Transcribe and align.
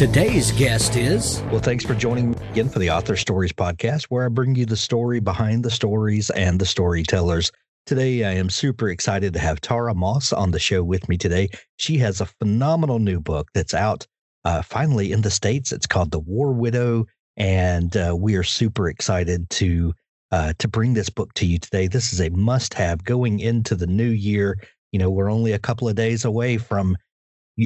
Today's 0.00 0.50
guest 0.52 0.96
is. 0.96 1.42
Well, 1.50 1.60
thanks 1.60 1.84
for 1.84 1.94
joining 1.94 2.30
me 2.30 2.36
again 2.52 2.70
for 2.70 2.78
the 2.78 2.88
Author 2.88 3.16
Stories 3.16 3.52
podcast, 3.52 4.04
where 4.04 4.24
I 4.24 4.28
bring 4.28 4.54
you 4.54 4.64
the 4.64 4.74
story 4.74 5.20
behind 5.20 5.62
the 5.62 5.70
stories 5.70 6.30
and 6.30 6.58
the 6.58 6.64
storytellers. 6.64 7.52
Today, 7.84 8.24
I 8.24 8.30
am 8.30 8.48
super 8.48 8.88
excited 8.88 9.34
to 9.34 9.38
have 9.40 9.60
Tara 9.60 9.94
Moss 9.94 10.32
on 10.32 10.52
the 10.52 10.58
show 10.58 10.82
with 10.82 11.06
me 11.10 11.18
today. 11.18 11.50
She 11.76 11.98
has 11.98 12.22
a 12.22 12.24
phenomenal 12.24 12.98
new 12.98 13.20
book 13.20 13.50
that's 13.52 13.74
out 13.74 14.06
uh, 14.46 14.62
finally 14.62 15.12
in 15.12 15.20
the 15.20 15.30
States. 15.30 15.70
It's 15.70 15.86
called 15.86 16.12
The 16.12 16.20
War 16.20 16.50
Widow, 16.54 17.04
and 17.36 17.94
uh, 17.94 18.16
we 18.18 18.36
are 18.36 18.42
super 18.42 18.88
excited 18.88 19.50
to 19.50 19.92
uh, 20.32 20.54
to 20.60 20.66
bring 20.66 20.94
this 20.94 21.10
book 21.10 21.34
to 21.34 21.46
you 21.46 21.58
today. 21.58 21.88
This 21.88 22.14
is 22.14 22.22
a 22.22 22.30
must 22.30 22.72
have 22.72 23.04
going 23.04 23.38
into 23.38 23.74
the 23.74 23.86
new 23.86 24.08
year. 24.08 24.56
You 24.92 24.98
know, 24.98 25.10
we're 25.10 25.30
only 25.30 25.52
a 25.52 25.58
couple 25.58 25.90
of 25.90 25.94
days 25.94 26.24
away 26.24 26.56
from 26.56 26.96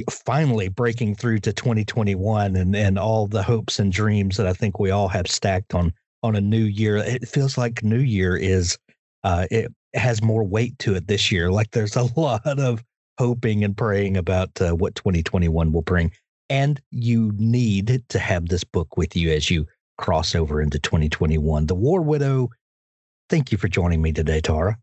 finally 0.09 0.67
breaking 0.69 1.15
through 1.15 1.39
to 1.39 1.53
2021 1.53 2.55
and 2.55 2.75
and 2.75 2.99
all 2.99 3.27
the 3.27 3.43
hopes 3.43 3.79
and 3.79 3.91
dreams 3.91 4.37
that 4.37 4.47
I 4.47 4.53
think 4.53 4.79
we 4.79 4.91
all 4.91 5.07
have 5.07 5.27
stacked 5.27 5.73
on 5.73 5.93
on 6.23 6.35
a 6.35 6.41
new 6.41 6.63
year. 6.63 6.97
It 6.97 7.27
feels 7.27 7.57
like 7.57 7.83
New 7.83 7.99
Year 7.99 8.35
is 8.35 8.77
uh, 9.23 9.45
it 9.51 9.71
has 9.93 10.21
more 10.21 10.43
weight 10.43 10.77
to 10.79 10.95
it 10.95 11.07
this 11.07 11.31
year. 11.31 11.51
Like 11.51 11.71
there's 11.71 11.95
a 11.95 12.03
lot 12.19 12.45
of 12.45 12.83
hoping 13.17 13.63
and 13.63 13.75
praying 13.77 14.17
about 14.17 14.49
uh, 14.61 14.71
what 14.71 14.95
2021 14.95 15.71
will 15.71 15.81
bring. 15.81 16.11
And 16.49 16.81
you 16.91 17.31
need 17.37 18.03
to 18.09 18.19
have 18.19 18.49
this 18.49 18.63
book 18.63 18.97
with 18.97 19.15
you 19.15 19.31
as 19.31 19.49
you 19.49 19.65
cross 19.97 20.35
over 20.35 20.61
into 20.61 20.79
2021. 20.79 21.65
The 21.65 21.75
War 21.75 22.01
Widow. 22.01 22.49
Thank 23.29 23.51
you 23.51 23.57
for 23.57 23.67
joining 23.67 24.01
me 24.01 24.11
today, 24.11 24.41
Tara. 24.41 24.77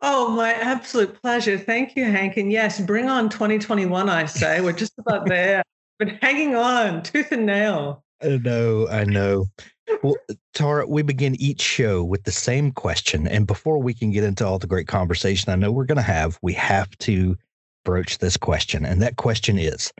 Oh, 0.00 0.30
my 0.30 0.52
absolute 0.52 1.20
pleasure. 1.20 1.58
Thank 1.58 1.96
you, 1.96 2.04
Hank. 2.04 2.36
And 2.36 2.52
yes, 2.52 2.80
bring 2.80 3.08
on 3.08 3.28
2021, 3.28 4.08
I 4.08 4.26
say. 4.26 4.60
We're 4.60 4.72
just 4.72 4.92
about 4.98 5.26
there. 5.26 5.62
but 5.98 6.10
hanging 6.22 6.54
on 6.54 7.02
tooth 7.02 7.32
and 7.32 7.46
nail. 7.46 8.04
I 8.22 8.36
know, 8.36 8.88
I 8.88 9.04
know. 9.04 9.46
Well, 10.02 10.16
Tara, 10.54 10.86
we 10.86 11.02
begin 11.02 11.40
each 11.40 11.60
show 11.60 12.04
with 12.04 12.24
the 12.24 12.32
same 12.32 12.72
question. 12.72 13.26
And 13.26 13.46
before 13.46 13.78
we 13.78 13.94
can 13.94 14.10
get 14.10 14.24
into 14.24 14.46
all 14.46 14.58
the 14.58 14.66
great 14.66 14.86
conversation 14.86 15.52
I 15.52 15.56
know 15.56 15.72
we're 15.72 15.84
going 15.84 15.96
to 15.96 16.02
have, 16.02 16.38
we 16.42 16.52
have 16.54 16.96
to 16.98 17.36
broach 17.84 18.18
this 18.18 18.36
question. 18.36 18.84
And 18.84 19.00
that 19.02 19.16
question 19.16 19.58
is 19.58 19.92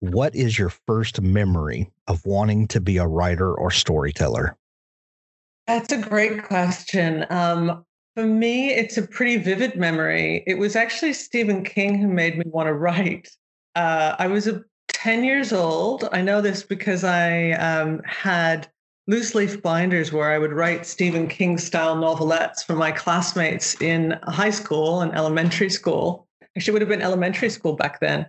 What 0.00 0.34
is 0.34 0.58
your 0.58 0.70
first 0.70 1.20
memory 1.20 1.90
of 2.08 2.24
wanting 2.24 2.66
to 2.68 2.80
be 2.80 2.96
a 2.96 3.06
writer 3.06 3.54
or 3.54 3.70
storyteller? 3.70 4.56
That's 5.66 5.92
a 5.92 5.98
great 5.98 6.44
question. 6.44 7.26
Um, 7.30 7.84
for 8.14 8.24
me, 8.24 8.70
it's 8.70 8.96
a 8.96 9.06
pretty 9.06 9.36
vivid 9.36 9.76
memory. 9.76 10.44
It 10.46 10.54
was 10.54 10.76
actually 10.76 11.12
Stephen 11.12 11.64
King 11.64 11.98
who 11.98 12.08
made 12.08 12.38
me 12.38 12.44
want 12.46 12.68
to 12.68 12.74
write. 12.74 13.28
Uh, 13.74 14.14
I 14.18 14.28
was 14.28 14.46
a 14.46 14.62
10 14.88 15.24
years 15.24 15.52
old. 15.52 16.08
I 16.12 16.22
know 16.22 16.40
this 16.40 16.62
because 16.62 17.02
I 17.02 17.50
um, 17.52 18.00
had 18.04 18.68
loose 19.06 19.34
leaf 19.34 19.60
binders 19.60 20.12
where 20.12 20.30
I 20.30 20.38
would 20.38 20.52
write 20.52 20.86
Stephen 20.86 21.26
King 21.26 21.58
style 21.58 21.96
novelettes 21.96 22.64
for 22.64 22.74
my 22.74 22.92
classmates 22.92 23.80
in 23.82 24.18
high 24.22 24.50
school 24.50 25.00
and 25.00 25.12
elementary 25.14 25.68
school. 25.68 26.26
Actually, 26.56 26.72
would 26.74 26.82
have 26.82 26.88
been 26.88 27.02
elementary 27.02 27.50
school 27.50 27.74
back 27.74 28.00
then. 28.00 28.26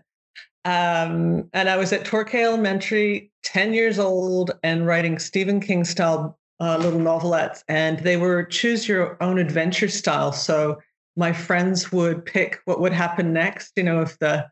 Um, 0.66 1.48
and 1.54 1.70
I 1.70 1.78
was 1.78 1.94
at 1.94 2.06
Torquay 2.06 2.44
Elementary, 2.44 3.32
10 3.44 3.76
years 3.76 4.00
old, 4.00 4.52
and 4.64 4.88
writing 4.88 5.20
Stephen 5.20 5.60
King 5.60 5.86
style 5.86 6.40
uh, 6.60 6.78
little 6.78 7.00
novelettes. 7.00 7.64
And 7.68 8.00
they 8.00 8.18
were 8.18 8.44
choose 8.44 8.88
your 8.88 9.22
own 9.22 9.38
adventure 9.40 9.90
style. 9.90 10.32
So 10.32 10.80
my 11.16 11.34
friends 11.34 11.92
would 11.92 12.26
pick 12.26 12.60
what 12.66 12.80
would 12.80 12.94
happen 12.94 13.34
next. 13.34 13.74
You 13.76 13.84
know, 13.84 14.02
if 14.02 14.18
the 14.20 14.48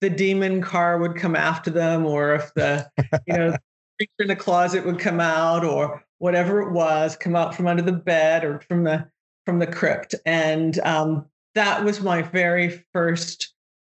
the 0.00 0.10
demon 0.10 0.60
car 0.60 0.98
would 0.98 1.16
come 1.16 1.34
after 1.34 1.70
them, 1.70 2.04
or 2.06 2.34
if 2.34 2.52
the 2.54 2.88
you 3.26 3.36
know 3.36 3.56
creature 3.98 4.10
in 4.20 4.28
the 4.28 4.36
closet 4.36 4.84
would 4.84 4.98
come 4.98 5.20
out, 5.20 5.64
or 5.64 6.04
whatever 6.18 6.60
it 6.60 6.72
was, 6.72 7.16
come 7.16 7.36
out 7.36 7.54
from 7.54 7.66
under 7.66 7.82
the 7.82 7.92
bed 7.92 8.44
or 8.44 8.60
from 8.60 8.84
the 8.84 9.08
from 9.44 9.58
the 9.58 9.66
crypt. 9.66 10.14
And 10.24 10.78
um, 10.80 11.26
that 11.54 11.84
was 11.84 12.00
my 12.00 12.22
very 12.22 12.84
first, 12.92 13.54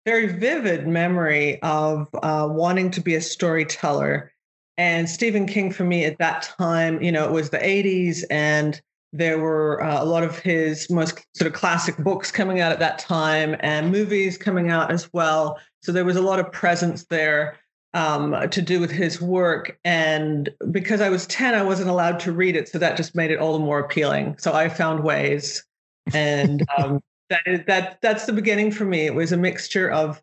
very 0.04 0.26
vivid 0.26 0.86
memory 0.86 1.62
of 1.62 2.08
uh, 2.14 2.48
wanting 2.50 2.90
to 2.92 3.00
be 3.00 3.14
a 3.14 3.20
storyteller. 3.20 4.32
And 4.78 5.08
Stephen 5.08 5.46
King, 5.46 5.72
for 5.72 5.84
me 5.84 6.04
at 6.04 6.18
that 6.18 6.42
time, 6.58 7.02
you 7.02 7.10
know, 7.10 7.24
it 7.24 7.32
was 7.32 7.50
the 7.50 7.58
80s 7.58 8.24
and 8.30 8.80
there 9.12 9.38
were 9.38 9.82
uh, 9.82 10.02
a 10.02 10.04
lot 10.04 10.22
of 10.22 10.38
his 10.38 10.90
most 10.90 11.24
sort 11.34 11.46
of 11.46 11.54
classic 11.54 11.96
books 11.98 12.30
coming 12.30 12.60
out 12.60 12.72
at 12.72 12.78
that 12.80 12.98
time 12.98 13.56
and 13.60 13.90
movies 13.90 14.36
coming 14.36 14.70
out 14.70 14.90
as 14.90 15.10
well. 15.12 15.58
So 15.82 15.92
there 15.92 16.04
was 16.04 16.16
a 16.16 16.22
lot 16.22 16.38
of 16.38 16.52
presence 16.52 17.06
there 17.08 17.56
um, 17.94 18.36
to 18.50 18.60
do 18.60 18.78
with 18.78 18.90
his 18.90 19.20
work. 19.22 19.78
And 19.84 20.50
because 20.70 21.00
I 21.00 21.08
was 21.08 21.26
10, 21.28 21.54
I 21.54 21.62
wasn't 21.62 21.88
allowed 21.88 22.20
to 22.20 22.32
read 22.32 22.56
it. 22.56 22.68
So 22.68 22.78
that 22.78 22.96
just 22.96 23.14
made 23.14 23.30
it 23.30 23.38
all 23.38 23.54
the 23.54 23.64
more 23.64 23.78
appealing. 23.78 24.36
So 24.38 24.52
I 24.52 24.68
found 24.68 25.02
ways. 25.02 25.64
And 26.12 26.62
um, 26.78 27.00
that 27.30 27.40
is, 27.46 27.60
that, 27.66 27.98
that's 28.02 28.26
the 28.26 28.32
beginning 28.34 28.70
for 28.70 28.84
me. 28.84 29.06
It 29.06 29.14
was 29.14 29.32
a 29.32 29.36
mixture 29.36 29.90
of 29.90 30.22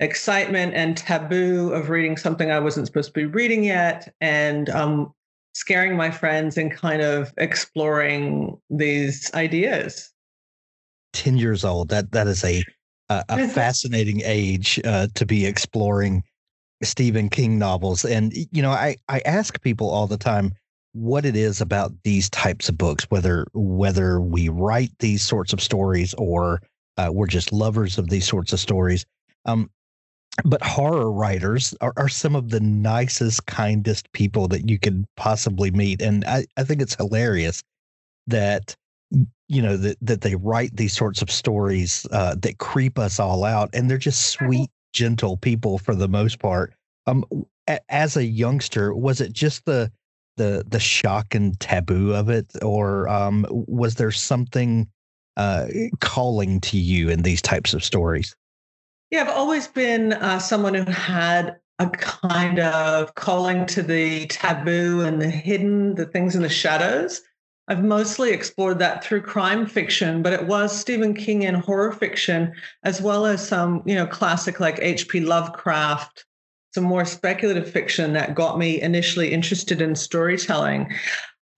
excitement 0.00 0.74
and 0.74 0.96
taboo 0.96 1.72
of 1.72 1.88
reading 1.88 2.16
something 2.16 2.50
I 2.50 2.58
wasn't 2.58 2.86
supposed 2.86 3.08
to 3.08 3.12
be 3.12 3.26
reading 3.26 3.64
yet, 3.64 4.12
and 4.20 4.68
um, 4.70 5.14
scaring 5.54 5.96
my 5.96 6.10
friends 6.10 6.56
and 6.56 6.72
kind 6.72 7.02
of 7.02 7.32
exploring 7.36 8.58
these 8.70 9.32
ideas. 9.34 10.10
Ten 11.12 11.36
years 11.36 11.64
old. 11.64 11.88
That 11.90 12.12
that 12.12 12.26
is 12.26 12.42
a 12.44 12.64
a, 13.08 13.24
a 13.28 13.48
fascinating 13.48 14.22
age 14.24 14.80
uh, 14.84 15.08
to 15.14 15.26
be 15.26 15.46
exploring 15.46 16.22
Stephen 16.82 17.28
King 17.28 17.58
novels. 17.58 18.04
And 18.04 18.32
you 18.34 18.62
know, 18.62 18.70
I 18.70 18.96
I 19.08 19.20
ask 19.20 19.60
people 19.60 19.90
all 19.90 20.06
the 20.06 20.16
time 20.16 20.52
what 20.92 21.24
it 21.24 21.36
is 21.36 21.60
about 21.60 21.92
these 22.04 22.30
types 22.30 22.68
of 22.68 22.78
books, 22.78 23.04
whether 23.10 23.46
whether 23.52 24.20
we 24.20 24.48
write 24.48 24.92
these 24.98 25.22
sorts 25.22 25.52
of 25.52 25.60
stories 25.60 26.14
or 26.14 26.62
uh, 26.96 27.10
we're 27.12 27.26
just 27.26 27.52
lovers 27.52 27.98
of 27.98 28.08
these 28.08 28.26
sorts 28.26 28.52
of 28.52 28.60
stories. 28.60 29.04
Um, 29.46 29.70
but 30.44 30.62
horror 30.62 31.10
writers 31.10 31.74
are, 31.80 31.92
are 31.96 32.08
some 32.08 32.36
of 32.36 32.50
the 32.50 32.60
nicest, 32.60 33.46
kindest 33.46 34.10
people 34.12 34.48
that 34.48 34.68
you 34.68 34.78
could 34.78 35.04
possibly 35.16 35.70
meet. 35.70 36.00
And 36.00 36.24
I, 36.24 36.46
I 36.56 36.64
think 36.64 36.80
it's 36.80 36.94
hilarious 36.94 37.62
that 38.26 38.76
you 39.48 39.60
know 39.60 39.76
that 39.76 39.96
that 40.00 40.20
they 40.20 40.36
write 40.36 40.76
these 40.76 40.92
sorts 40.92 41.20
of 41.22 41.30
stories 41.30 42.06
uh, 42.12 42.36
that 42.38 42.58
creep 42.58 42.98
us 42.98 43.18
all 43.18 43.44
out, 43.44 43.70
and 43.72 43.90
they're 43.90 43.98
just 43.98 44.28
sweet, 44.28 44.70
gentle 44.92 45.36
people 45.36 45.78
for 45.78 45.94
the 45.94 46.08
most 46.08 46.38
part. 46.38 46.72
Um, 47.06 47.24
a, 47.68 47.80
as 47.88 48.16
a 48.16 48.24
youngster, 48.24 48.94
was 48.94 49.20
it 49.20 49.32
just 49.32 49.64
the 49.64 49.90
the 50.36 50.64
the 50.68 50.78
shock 50.78 51.34
and 51.34 51.58
taboo 51.58 52.14
of 52.14 52.28
it, 52.28 52.46
or 52.62 53.08
um, 53.08 53.44
was 53.50 53.96
there 53.96 54.12
something 54.12 54.88
uh, 55.36 55.66
calling 56.00 56.60
to 56.60 56.78
you 56.78 57.10
in 57.10 57.22
these 57.22 57.42
types 57.42 57.74
of 57.74 57.84
stories? 57.84 58.36
Yeah, 59.10 59.22
I've 59.22 59.28
always 59.28 59.66
been 59.66 60.12
uh, 60.12 60.38
someone 60.38 60.74
who 60.74 60.84
had 60.84 61.56
a 61.80 61.88
kind 61.90 62.60
of 62.60 63.14
calling 63.16 63.66
to 63.66 63.82
the 63.82 64.26
taboo 64.26 65.00
and 65.00 65.20
the 65.20 65.28
hidden, 65.28 65.96
the 65.96 66.06
things 66.06 66.36
in 66.36 66.42
the 66.42 66.48
shadows. 66.48 67.20
I've 67.66 67.82
mostly 67.82 68.30
explored 68.30 68.78
that 68.78 69.02
through 69.02 69.22
crime 69.22 69.66
fiction, 69.66 70.22
but 70.22 70.32
it 70.32 70.46
was 70.46 70.78
Stephen 70.78 71.14
King 71.14 71.44
and 71.44 71.56
horror 71.56 71.92
fiction, 71.92 72.52
as 72.84 73.02
well 73.02 73.26
as 73.26 73.46
some, 73.46 73.82
you 73.84 73.96
know, 73.96 74.06
classic 74.06 74.60
like 74.60 74.78
H.P. 74.80 75.20
Lovecraft, 75.20 76.24
some 76.72 76.84
more 76.84 77.04
speculative 77.04 77.68
fiction 77.68 78.12
that 78.12 78.36
got 78.36 78.58
me 78.58 78.80
initially 78.80 79.32
interested 79.32 79.80
in 79.80 79.96
storytelling. 79.96 80.92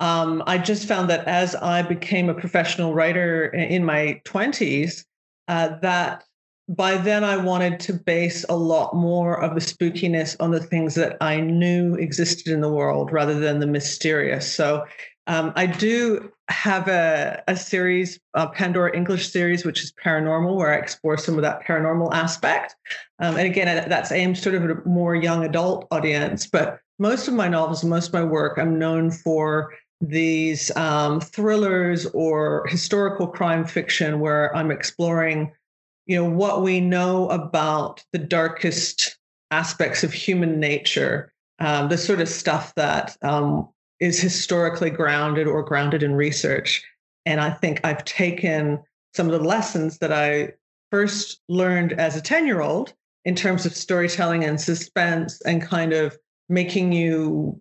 Um, 0.01 0.43
I 0.47 0.57
just 0.57 0.89
found 0.89 1.11
that 1.11 1.27
as 1.27 1.55
I 1.55 1.83
became 1.83 2.31
a 2.31 2.35
professional 2.35 2.95
writer 2.95 3.47
in 3.47 3.85
my 3.85 4.23
20s, 4.25 5.05
uh, 5.49 5.77
that 5.81 6.25
by 6.69 6.97
then 6.97 7.25
I 7.25 7.37
wanted 7.37 7.81
to 7.81 7.93
base 7.93 8.45
a 8.49 8.57
lot 8.57 8.95
more 8.95 9.43
of 9.43 9.55
the 9.55 9.61
spookiness 9.61 10.37
on 10.41 10.51
the 10.51 10.63
things 10.63 10.95
that 10.95 11.17
I 11.21 11.41
knew 11.41 11.95
existed 11.97 12.53
in 12.53 12.61
the 12.61 12.73
world 12.73 13.13
rather 13.13 13.39
than 13.39 13.59
the 13.59 13.67
mysterious. 13.67 14.53
So 14.53 14.85
um, 15.27 15.53
I 15.55 15.67
do 15.67 16.33
have 16.49 16.89
a, 16.89 17.43
a 17.47 17.57
series, 17.57 18.19
a 18.35 18.49
Pandora 18.49 18.97
English 18.97 19.31
series, 19.31 19.65
which 19.65 19.83
is 19.83 19.93
paranormal, 19.93 20.57
where 20.57 20.73
I 20.73 20.79
explore 20.79 21.17
some 21.17 21.37
of 21.37 21.43
that 21.43 21.63
paranormal 21.63 22.13
aspect. 22.13 22.75
Um, 23.21 23.37
and 23.37 23.47
again, 23.47 23.89
that's 23.89 24.11
aimed 24.11 24.39
sort 24.39 24.55
of 24.57 24.65
at 24.65 24.71
a 24.71 24.89
more 24.89 25.15
young 25.15 25.45
adult 25.45 25.87
audience. 25.91 26.47
But 26.47 26.81
most 26.99 27.29
of 27.29 27.35
my 27.35 27.49
novels, 27.49 27.85
most 27.85 28.09
of 28.09 28.15
my 28.15 28.25
work, 28.25 28.59
I'm 28.59 28.79
known 28.79 29.11
for 29.11 29.73
these 30.01 30.75
um, 30.77 31.21
thrillers 31.21 32.07
or 32.07 32.67
historical 32.69 33.29
crime 33.29 33.65
fiction 33.65 34.19
where 34.19 34.55
I'm 34.57 34.73
exploring, 34.73 35.53
you 36.07 36.17
know, 36.17 36.29
what 36.29 36.63
we 36.63 36.81
know 36.81 37.29
about 37.31 38.05
the 38.13 38.19
darkest 38.19 39.19
aspects 39.51 40.03
of 40.03 40.13
human 40.13 40.59
nature, 40.59 41.33
um, 41.59 41.89
the 41.89 41.99
sort 41.99 42.21
of 42.21 42.29
stuff 42.29 42.75
that 42.75 43.17
um, 43.23 43.69
is 44.01 44.21
historically 44.21 44.91
grounded 44.91 45.47
or 45.47 45.63
grounded 45.63 46.03
in 46.03 46.15
research. 46.15 46.85
And 47.25 47.41
I 47.41 47.51
think 47.51 47.81
I've 47.85 48.05
taken 48.05 48.83
some 49.15 49.27
of 49.27 49.33
the 49.33 49.47
lessons 49.47 49.99
that 49.99 50.13
I 50.13 50.53
first 50.91 51.41
learned 51.49 51.93
as 51.95 52.17
a 52.17 52.21
10 52.21 52.47
year 52.47 52.61
old 52.61 52.95
in 53.25 53.35
terms 53.35 53.65
of 53.65 53.75
storytelling 53.75 54.45
and 54.45 54.61
suspense 54.61 55.41
and 55.43 55.63
kind 55.63 55.93
of 55.93 56.19
making 56.49 56.93
you 56.93 57.61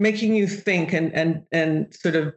making 0.00 0.34
you 0.34 0.46
think 0.46 0.92
and 0.92 1.12
and 1.14 1.42
and 1.52 1.94
sort 1.94 2.16
of 2.16 2.34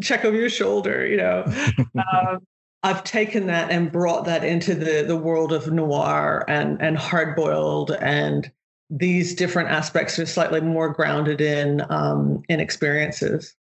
check 0.00 0.24
over 0.24 0.36
your 0.36 0.48
shoulder 0.48 1.06
you 1.06 1.16
know 1.16 1.44
um, 1.98 2.38
i've 2.84 3.02
taken 3.02 3.48
that 3.48 3.70
and 3.70 3.90
brought 3.90 4.24
that 4.24 4.44
into 4.44 4.74
the 4.74 5.02
the 5.02 5.16
world 5.16 5.52
of 5.52 5.72
noir 5.72 6.44
and 6.46 6.80
and 6.80 6.96
hard 6.96 7.34
boiled 7.34 7.90
and 8.00 8.52
these 8.90 9.34
different 9.34 9.70
aspects 9.70 10.18
are 10.18 10.26
slightly 10.26 10.60
more 10.60 10.88
grounded 10.88 11.40
in 11.40 11.82
um, 11.90 12.42
in 12.48 12.60
experiences. 12.60 13.54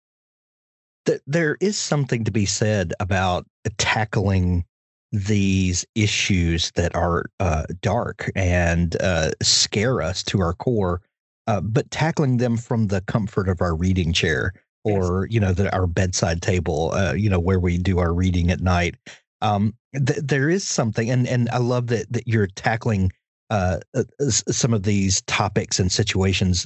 There 1.28 1.58
is 1.60 1.78
something 1.78 2.24
to 2.24 2.32
be 2.32 2.46
said 2.46 2.94
about 3.00 3.46
tackling 3.78 4.64
these 5.12 5.86
issues 5.96 6.72
that 6.72 6.96
are 6.96 7.26
uh, 7.40 7.66
dark 7.82 8.32
and 8.36 8.96
uh, 9.02 9.32
scare 9.42 10.02
us 10.02 10.24
to 10.24 10.40
our 10.40 10.54
core, 10.54 11.02
uh, 11.48 11.62
but 11.62 11.92
tackling 11.92 12.38
them 12.38 12.58
from 12.58 12.88
the 12.88 13.02
comfort 13.02 13.50
of 13.50 13.62
our 13.62 13.76
reading 13.76 14.14
chair 14.14 14.54
or 14.84 15.28
you 15.30 15.40
know 15.40 15.54
the, 15.54 15.74
our 15.76 15.88
bedside 15.88 16.42
table, 16.42 16.92
uh, 16.94 17.14
you 17.14 17.30
know 17.30 17.40
where 17.40 17.60
we 17.60 17.78
do 17.78 18.00
our 18.00 18.14
reading 18.14 18.52
at 18.52 18.62
night. 18.62 18.96
Um, 19.42 19.74
th- 19.94 20.20
there 20.24 20.50
is 20.50 20.68
something, 20.68 21.10
and 21.10 21.28
and 21.28 21.50
I 21.50 21.58
love 21.58 21.88
that 21.88 22.12
that 22.12 22.28
you're 22.28 22.48
tackling 22.48 23.12
uh, 23.50 23.80
uh, 23.96 24.04
some 24.30 24.74
of 24.74 24.84
these 24.84 25.22
topics 25.24 25.80
and 25.80 25.92
situations 25.92 26.66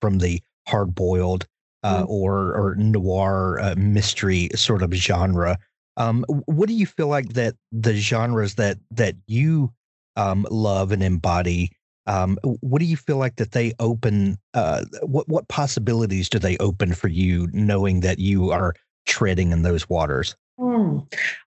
from 0.00 0.18
the 0.18 0.42
hard 0.66 0.94
boiled 0.94 1.46
mm. 1.84 2.08
or 2.08 2.54
or 2.54 2.74
noir 2.76 3.74
mystery 3.76 4.48
sort 4.54 4.82
of 4.82 4.92
genre 4.92 5.58
um, 5.96 6.24
what 6.46 6.68
do 6.68 6.74
you 6.74 6.86
feel 6.86 7.08
like 7.08 7.30
that 7.34 7.54
the 7.72 7.94
genres 7.94 8.56
that 8.56 8.78
that 8.90 9.14
you 9.26 9.72
um, 10.16 10.46
love 10.50 10.92
and 10.92 11.02
embody? 11.02 11.70
Um, 12.06 12.38
what 12.42 12.80
do 12.80 12.84
you 12.84 12.96
feel 12.96 13.16
like 13.16 13.36
that 13.36 13.52
they 13.52 13.72
open? 13.78 14.38
Uh, 14.52 14.84
what 15.02 15.28
what 15.28 15.48
possibilities 15.48 16.28
do 16.28 16.38
they 16.38 16.56
open 16.58 16.92
for 16.92 17.08
you, 17.08 17.48
knowing 17.52 18.00
that 18.00 18.18
you 18.18 18.50
are 18.50 18.74
treading 19.06 19.52
in 19.52 19.62
those 19.62 19.88
waters? 19.88 20.36
Hmm. 20.58 20.98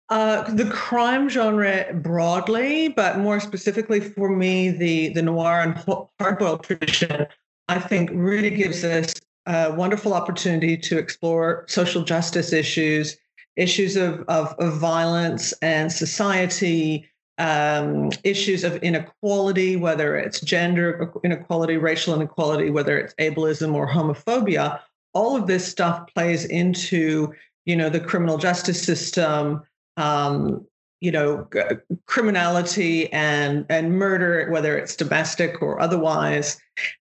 Uh, 0.09 0.49
the 0.53 0.69
crime 0.69 1.29
genre 1.29 1.85
broadly, 1.93 2.89
but 2.89 3.19
more 3.19 3.39
specifically 3.39 3.99
for 3.99 4.29
me, 4.29 4.69
the 4.69 5.09
the 5.09 5.21
noir 5.21 5.61
and 5.61 5.75
hardboiled 6.19 6.63
tradition, 6.63 7.27
I 7.67 7.79
think 7.79 8.09
really 8.13 8.49
gives 8.49 8.83
us 8.83 9.13
a 9.45 9.73
wonderful 9.73 10.13
opportunity 10.13 10.75
to 10.77 10.97
explore 10.97 11.65
social 11.67 12.03
justice 12.03 12.51
issues 12.51 13.17
issues 13.57 13.95
of, 13.95 14.23
of, 14.27 14.53
of 14.59 14.77
violence 14.77 15.51
and 15.61 15.91
society, 15.91 17.09
um, 17.37 18.09
issues 18.23 18.63
of 18.63 18.77
inequality, 18.77 19.75
whether 19.75 20.15
it's 20.15 20.39
gender 20.41 21.11
inequality, 21.23 21.77
racial 21.77 22.15
inequality, 22.15 22.69
whether 22.69 22.97
it's 22.97 23.13
ableism 23.15 23.73
or 23.73 23.87
homophobia, 23.87 24.79
all 25.13 25.35
of 25.35 25.47
this 25.47 25.67
stuff 25.67 26.07
plays 26.13 26.45
into 26.45 27.33
you 27.65 27.75
know 27.75 27.89
the 27.89 27.99
criminal 27.99 28.37
justice 28.37 28.81
system, 28.81 29.61
um, 29.97 30.65
you 31.01 31.11
know 31.11 31.47
g- 31.53 31.61
criminality 32.05 33.11
and 33.13 33.65
and 33.69 33.97
murder, 33.97 34.49
whether 34.49 34.77
it's 34.77 34.95
domestic 34.95 35.61
or 35.61 35.79
otherwise. 35.79 36.59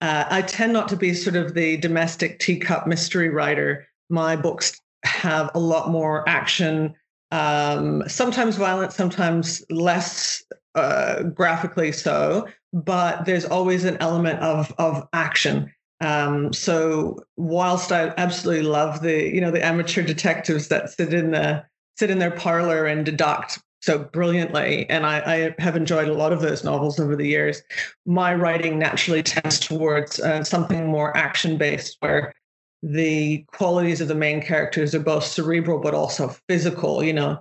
Uh, 0.02 0.26
I 0.30 0.42
tend 0.42 0.74
not 0.74 0.88
to 0.90 0.96
be 0.96 1.14
sort 1.14 1.36
of 1.36 1.54
the 1.54 1.78
domestic 1.78 2.40
teacup 2.40 2.88
mystery 2.88 3.30
writer. 3.30 3.88
My 4.10 4.36
books 4.36 4.80
have 5.06 5.50
a 5.54 5.60
lot 5.60 5.90
more 5.90 6.28
action, 6.28 6.96
um, 7.32 8.04
sometimes 8.08 8.56
violent, 8.56 8.94
sometimes 8.94 9.64
less 9.70 10.44
uh, 10.76 11.24
graphically 11.24 11.92
so, 11.92 12.48
but 12.74 13.26
there's 13.26 13.46
always 13.46 13.86
an 13.86 13.98
element 14.00 14.40
of 14.40 14.74
of 14.78 15.08
action. 15.14 15.72
Um, 16.02 16.54
so 16.54 17.20
whilst 17.36 17.92
I 17.92 18.14
absolutely 18.18 18.64
love 18.64 19.02
the 19.02 19.34
you 19.34 19.42
know 19.42 19.52
the 19.52 19.66
amateur 19.66 20.02
detectives 20.02 20.70
that 20.70 20.90
sit 20.90 21.14
in 21.14 21.32
the 21.32 21.64
sit 21.98 22.10
in 22.10 22.20
their 22.20 22.32
parlor 22.32 22.86
and 22.86 23.06
deduct 23.06 23.60
so 23.82 23.98
brilliantly, 23.98 24.90
and 24.90 25.06
I, 25.06 25.20
I 25.20 25.56
have 25.62 25.76
enjoyed 25.78 26.10
a 26.10 26.14
lot 26.14 26.34
of 26.34 26.42
those 26.42 26.64
novels 26.66 27.00
over 27.00 27.16
the 27.16 27.28
years. 27.28 27.62
My 28.06 28.34
writing 28.36 28.78
naturally 28.78 29.24
tends 29.24 29.58
towards 29.60 30.20
uh, 30.20 30.44
something 30.44 30.88
more 30.88 31.16
action 31.16 31.58
based, 31.58 31.96
where 32.02 32.34
the 32.82 33.44
qualities 33.48 34.02
of 34.02 34.08
the 34.08 34.16
main 34.16 34.42
characters 34.42 34.96
are 34.96 35.00
both 35.00 35.26
cerebral 35.26 35.80
but 35.80 35.94
also 35.94 36.30
physical. 36.48 37.04
You 37.04 37.14
know, 37.14 37.40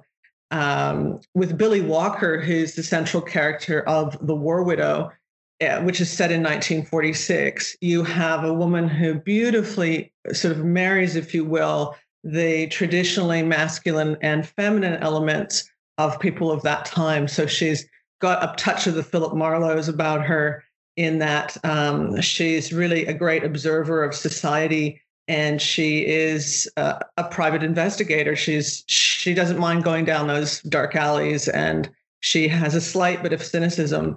um, 0.50 1.20
with 1.34 1.58
Billie 1.58 1.80
Walker, 1.80 2.40
who's 2.40 2.74
the 2.74 2.82
central 2.82 3.22
character 3.22 3.82
of 3.88 4.16
The 4.26 4.34
War 4.34 4.62
Widow, 4.62 5.12
uh, 5.60 5.80
which 5.82 6.00
is 6.00 6.10
set 6.10 6.30
in 6.30 6.42
1946, 6.42 7.76
you 7.80 8.04
have 8.04 8.44
a 8.44 8.54
woman 8.54 8.88
who 8.88 9.14
beautifully 9.14 10.12
sort 10.32 10.56
of 10.56 10.64
marries, 10.64 11.16
if 11.16 11.34
you 11.34 11.44
will, 11.44 11.96
the 12.24 12.66
traditionally 12.68 13.42
masculine 13.42 14.16
and 14.20 14.46
feminine 14.46 15.02
elements 15.02 15.68
of 15.98 16.20
people 16.20 16.50
of 16.50 16.62
that 16.62 16.84
time. 16.84 17.28
So 17.28 17.46
she's 17.46 17.88
got 18.20 18.42
a 18.42 18.54
touch 18.56 18.86
of 18.86 18.94
the 18.94 19.02
Philip 19.02 19.34
Marlowe's 19.34 19.88
about 19.88 20.24
her 20.24 20.64
in 20.96 21.18
that 21.18 21.56
um, 21.64 22.20
she's 22.20 22.72
really 22.72 23.06
a 23.06 23.14
great 23.14 23.44
observer 23.44 24.02
of 24.02 24.14
society 24.14 25.00
and 25.28 25.60
she 25.60 26.06
is 26.06 26.68
uh, 26.78 26.98
a 27.18 27.24
private 27.24 27.62
investigator. 27.62 28.34
She's 28.34 28.82
she 28.86 29.34
doesn't 29.34 29.58
mind 29.58 29.84
going 29.84 30.06
down 30.06 30.26
those 30.26 30.62
dark 30.62 30.96
alleys, 30.96 31.48
and 31.48 31.88
she 32.20 32.48
has 32.48 32.74
a 32.74 32.80
slight 32.80 33.22
bit 33.22 33.34
of 33.34 33.42
cynicism. 33.42 34.16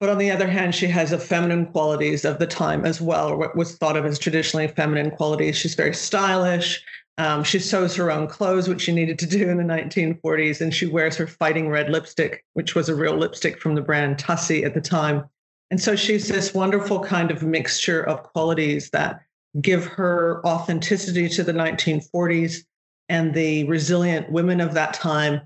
But 0.00 0.08
on 0.08 0.18
the 0.18 0.30
other 0.30 0.48
hand, 0.48 0.74
she 0.74 0.88
has 0.88 1.12
a 1.12 1.18
feminine 1.18 1.66
qualities 1.66 2.24
of 2.24 2.38
the 2.38 2.46
time 2.46 2.84
as 2.84 3.00
well, 3.00 3.28
or 3.28 3.36
what 3.36 3.56
was 3.56 3.76
thought 3.76 3.96
of 3.96 4.06
as 4.06 4.18
traditionally 4.18 4.68
feminine 4.68 5.10
qualities. 5.10 5.56
She's 5.56 5.74
very 5.74 5.94
stylish. 5.94 6.82
Um, 7.18 7.44
she 7.44 7.58
sews 7.58 7.94
her 7.96 8.10
own 8.10 8.26
clothes, 8.26 8.66
which 8.66 8.80
she 8.80 8.92
needed 8.92 9.18
to 9.18 9.26
do 9.26 9.48
in 9.48 9.58
the 9.58 9.62
1940s, 9.62 10.62
and 10.62 10.74
she 10.74 10.86
wears 10.86 11.16
her 11.16 11.26
fighting 11.26 11.68
red 11.68 11.90
lipstick, 11.90 12.44
which 12.54 12.74
was 12.74 12.88
a 12.88 12.94
real 12.94 13.14
lipstick 13.14 13.60
from 13.60 13.74
the 13.74 13.82
brand 13.82 14.18
Tussy 14.18 14.64
at 14.64 14.72
the 14.72 14.80
time. 14.80 15.24
And 15.70 15.80
so 15.80 15.94
she's 15.94 16.28
this 16.28 16.54
wonderful 16.54 17.00
kind 17.00 17.30
of 17.30 17.42
mixture 17.42 18.02
of 18.02 18.22
qualities 18.22 18.90
that 18.90 19.20
give 19.60 19.84
her 19.84 20.44
authenticity 20.46 21.28
to 21.28 21.42
the 21.42 21.52
1940s 21.52 22.64
and 23.08 23.34
the 23.34 23.64
resilient 23.64 24.30
women 24.30 24.60
of 24.60 24.74
that 24.74 24.94
time. 24.94 25.40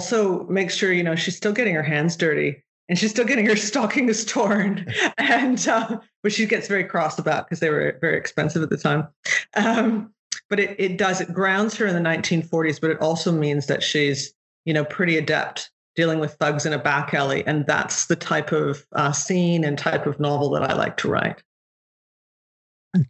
Also, 0.00 0.44
make 0.44 0.70
sure 0.70 0.92
you 0.92 1.02
know 1.02 1.16
she's 1.16 1.36
still 1.36 1.52
getting 1.52 1.74
her 1.74 1.82
hands 1.82 2.16
dirty 2.16 2.62
and 2.88 2.98
she's 2.98 3.10
still 3.10 3.24
getting 3.24 3.46
her 3.46 3.56
stockings 3.56 4.24
torn, 4.24 4.86
and 5.18 5.66
uh, 5.68 5.98
which 6.22 6.34
she 6.34 6.46
gets 6.46 6.68
very 6.68 6.84
cross 6.84 7.18
about 7.18 7.46
because 7.46 7.60
they 7.60 7.70
were 7.70 7.98
very 8.00 8.16
expensive 8.16 8.62
at 8.62 8.70
the 8.70 8.76
time. 8.76 9.08
Um, 9.54 10.12
but 10.48 10.60
it 10.60 10.76
it 10.78 10.96
does 10.96 11.20
it 11.20 11.32
grounds 11.32 11.76
her 11.76 11.86
in 11.86 11.94
the 11.94 12.08
1940s, 12.08 12.80
but 12.80 12.90
it 12.90 13.00
also 13.00 13.32
means 13.32 13.66
that 13.66 13.82
she's 13.82 14.32
you 14.64 14.72
know 14.72 14.84
pretty 14.84 15.16
adept 15.16 15.70
dealing 15.94 16.20
with 16.20 16.34
thugs 16.34 16.64
in 16.64 16.72
a 16.72 16.78
back 16.78 17.12
alley, 17.12 17.44
and 17.46 17.66
that's 17.66 18.06
the 18.06 18.16
type 18.16 18.52
of 18.52 18.86
uh, 18.92 19.12
scene 19.12 19.64
and 19.64 19.78
type 19.78 20.06
of 20.06 20.20
novel 20.20 20.50
that 20.50 20.62
I 20.62 20.74
like 20.74 20.96
to 20.98 21.08
write. 21.08 21.42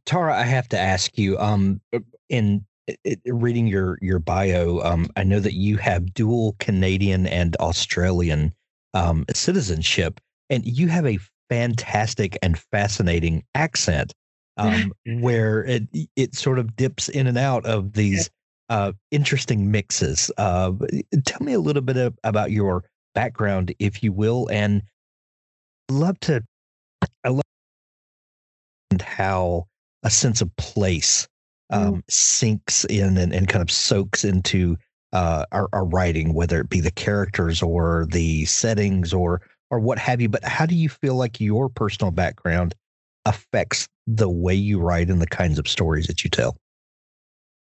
Tara, 0.04 0.36
I 0.36 0.44
have 0.44 0.68
to 0.68 0.78
ask 0.78 1.16
you. 1.18 1.38
Um, 1.38 1.80
in 2.28 2.64
reading 3.26 3.66
your 3.66 3.98
your 4.00 4.18
bio, 4.18 4.80
um, 4.80 5.08
I 5.16 5.24
know 5.24 5.40
that 5.40 5.54
you 5.54 5.76
have 5.76 6.14
dual 6.14 6.56
Canadian 6.58 7.26
and 7.26 7.56
Australian 7.56 8.52
um, 8.94 9.24
citizenship, 9.32 10.20
and 10.50 10.64
you 10.64 10.88
have 10.88 11.06
a 11.06 11.18
fantastic 11.48 12.38
and 12.42 12.58
fascinating 12.58 13.44
accent, 13.54 14.14
um, 14.56 14.92
where 15.20 15.64
it 15.64 15.84
it 16.16 16.34
sort 16.34 16.58
of 16.58 16.76
dips 16.76 17.08
in 17.08 17.26
and 17.26 17.38
out 17.38 17.64
of 17.66 17.92
these 17.92 18.30
uh, 18.68 18.92
interesting 19.10 19.70
mixes. 19.70 20.30
Uh, 20.36 20.72
tell 21.24 21.40
me 21.40 21.52
a 21.52 21.60
little 21.60 21.82
bit 21.82 21.96
of, 21.96 22.18
about 22.24 22.50
your 22.50 22.84
background, 23.14 23.74
if 23.78 24.02
you 24.02 24.12
will, 24.12 24.48
and 24.50 24.82
love 25.90 26.18
to. 26.20 26.42
I 27.24 27.28
love 27.28 27.42
how 29.00 29.66
a 30.02 30.10
sense 30.10 30.40
of 30.40 30.54
place 30.56 31.28
um, 31.70 31.96
mm. 31.96 32.02
sinks 32.08 32.84
in 32.84 33.18
and, 33.18 33.32
and 33.32 33.48
kind 33.48 33.62
of 33.62 33.70
soaks 33.70 34.24
into 34.24 34.76
uh, 35.12 35.44
our, 35.52 35.68
our 35.72 35.84
writing, 35.84 36.34
whether 36.34 36.60
it 36.60 36.68
be 36.68 36.80
the 36.80 36.90
characters 36.90 37.62
or 37.62 38.06
the 38.10 38.44
settings 38.46 39.12
or 39.12 39.42
or 39.70 39.78
what 39.78 39.98
have 39.98 40.20
you. 40.20 40.30
But 40.30 40.44
how 40.44 40.64
do 40.64 40.74
you 40.74 40.88
feel 40.88 41.14
like 41.14 41.40
your 41.40 41.68
personal 41.68 42.10
background 42.10 42.74
affects 43.26 43.86
the 44.06 44.28
way 44.28 44.54
you 44.54 44.80
write 44.80 45.10
and 45.10 45.20
the 45.20 45.26
kinds 45.26 45.58
of 45.58 45.68
stories 45.68 46.06
that 46.06 46.24
you 46.24 46.30
tell? 46.30 46.56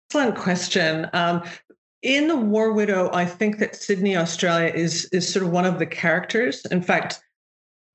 Excellent 0.09 0.35
question. 0.35 1.07
Um, 1.13 1.43
in 2.03 2.27
the 2.27 2.37
War 2.37 2.71
Widow, 2.73 3.09
I 3.13 3.25
think 3.25 3.57
that 3.57 3.75
Sydney, 3.75 4.15
Australia, 4.15 4.71
is 4.73 5.05
is 5.11 5.31
sort 5.31 5.45
of 5.45 5.51
one 5.51 5.65
of 5.65 5.79
the 5.79 5.85
characters. 5.85 6.65
In 6.71 6.81
fact, 6.81 7.21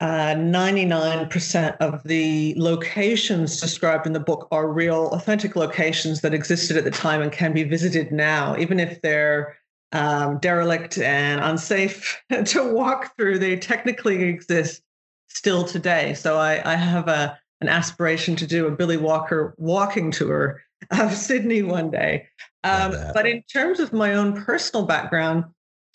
uh, 0.04 0.34
99% 0.34 1.76
of 1.78 2.02
the 2.02 2.54
locations 2.58 3.58
described 3.58 4.06
in 4.06 4.12
the 4.12 4.20
book 4.20 4.46
are 4.50 4.70
real, 4.70 5.06
authentic 5.12 5.56
locations 5.56 6.20
that 6.20 6.34
existed 6.34 6.76
at 6.76 6.84
the 6.84 6.90
time 6.90 7.22
and 7.22 7.32
can 7.32 7.54
be 7.54 7.64
visited 7.64 8.12
now, 8.12 8.54
even 8.58 8.78
if 8.78 9.00
they're 9.00 9.56
um, 9.92 10.36
derelict 10.40 10.98
and 10.98 11.40
unsafe 11.40 12.22
to 12.44 12.70
walk 12.70 13.16
through. 13.16 13.38
They 13.38 13.56
technically 13.56 14.24
exist 14.24 14.82
still 15.28 15.64
today. 15.64 16.12
So 16.12 16.36
I, 16.36 16.60
I 16.70 16.76
have 16.76 17.08
a 17.08 17.38
an 17.62 17.68
aspiration 17.68 18.36
to 18.36 18.46
do 18.46 18.66
a 18.66 18.70
Billie 18.70 18.98
Walker 18.98 19.54
walking 19.56 20.10
tour 20.10 20.60
of 20.90 21.14
Sydney 21.14 21.62
one 21.62 21.90
day. 21.90 22.26
Um, 22.62 22.94
but 23.14 23.26
in 23.26 23.42
terms 23.50 23.80
of 23.80 23.94
my 23.94 24.12
own 24.12 24.44
personal 24.44 24.84
background, 24.84 25.44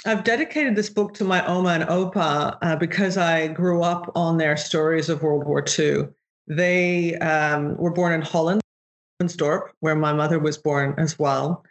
I've 0.05 0.23
dedicated 0.23 0.75
this 0.75 0.89
book 0.89 1.13
to 1.15 1.25
my 1.25 1.45
Oma 1.45 1.69
and 1.69 1.83
Opa 1.83 2.57
uh, 2.61 2.75
because 2.77 3.17
I 3.17 3.47
grew 3.47 3.83
up 3.83 4.09
on 4.15 4.37
their 4.37 4.55
stories 4.55 5.09
of 5.09 5.21
World 5.21 5.45
War 5.45 5.63
II. 5.77 6.07
They 6.47 7.15
um, 7.15 7.75
were 7.75 7.91
born 7.91 8.13
in 8.13 8.21
Holland, 8.21 8.61
where 9.81 9.95
my 9.95 10.13
mother 10.13 10.39
was 10.39 10.57
born 10.57 10.95
as 10.97 11.19
well. 11.19 11.65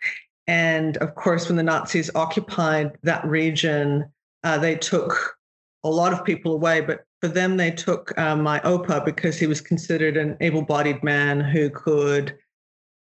And 0.47 0.99
of 0.99 1.15
course, 1.15 1.49
when 1.49 1.57
the 1.57 1.63
Nazis 1.63 2.11
occupied 2.15 2.99
that 3.03 3.25
region, 3.25 4.05
uh, 4.45 4.59
they 4.59 4.77
took 4.77 5.37
a 5.83 5.89
lot 5.89 6.13
of 6.13 6.25
people 6.25 6.53
away. 6.53 6.83
But 6.83 7.05
for 7.23 7.29
them, 7.29 7.57
they 7.57 7.71
took 7.71 8.17
uh, 8.19 8.37
my 8.37 8.61
Opa 8.61 9.07
because 9.07 9.39
he 9.39 9.47
was 9.47 9.63
considered 9.63 10.19
an 10.19 10.37
able 10.43 10.63
bodied 10.63 11.03
man 11.03 11.41
who 11.41 11.71
could 11.71 12.37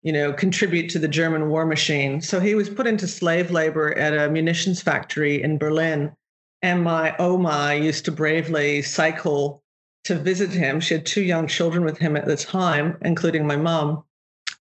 you 0.03 0.13
know, 0.13 0.31
contribute 0.31 0.89
to 0.89 0.99
the 0.99 1.07
German 1.07 1.49
war 1.49 1.65
machine. 1.65 2.21
So 2.21 2.39
he 2.39 2.55
was 2.55 2.69
put 2.69 2.87
into 2.87 3.07
slave 3.07 3.51
labor 3.51 3.97
at 3.97 4.13
a 4.13 4.29
munitions 4.29 4.81
factory 4.81 5.41
in 5.41 5.57
Berlin. 5.57 6.11
And 6.61 6.83
my 6.83 7.15
Oma 7.17 7.75
used 7.75 8.05
to 8.05 8.11
bravely 8.11 8.81
cycle 8.81 9.63
to 10.05 10.15
visit 10.15 10.51
him. 10.51 10.79
She 10.79 10.93
had 10.93 11.05
two 11.05 11.21
young 11.21 11.47
children 11.47 11.83
with 11.83 11.97
him 11.97 12.15
at 12.15 12.25
the 12.25 12.37
time, 12.37 12.97
including 13.01 13.45
my 13.45 13.57
mom. 13.57 14.03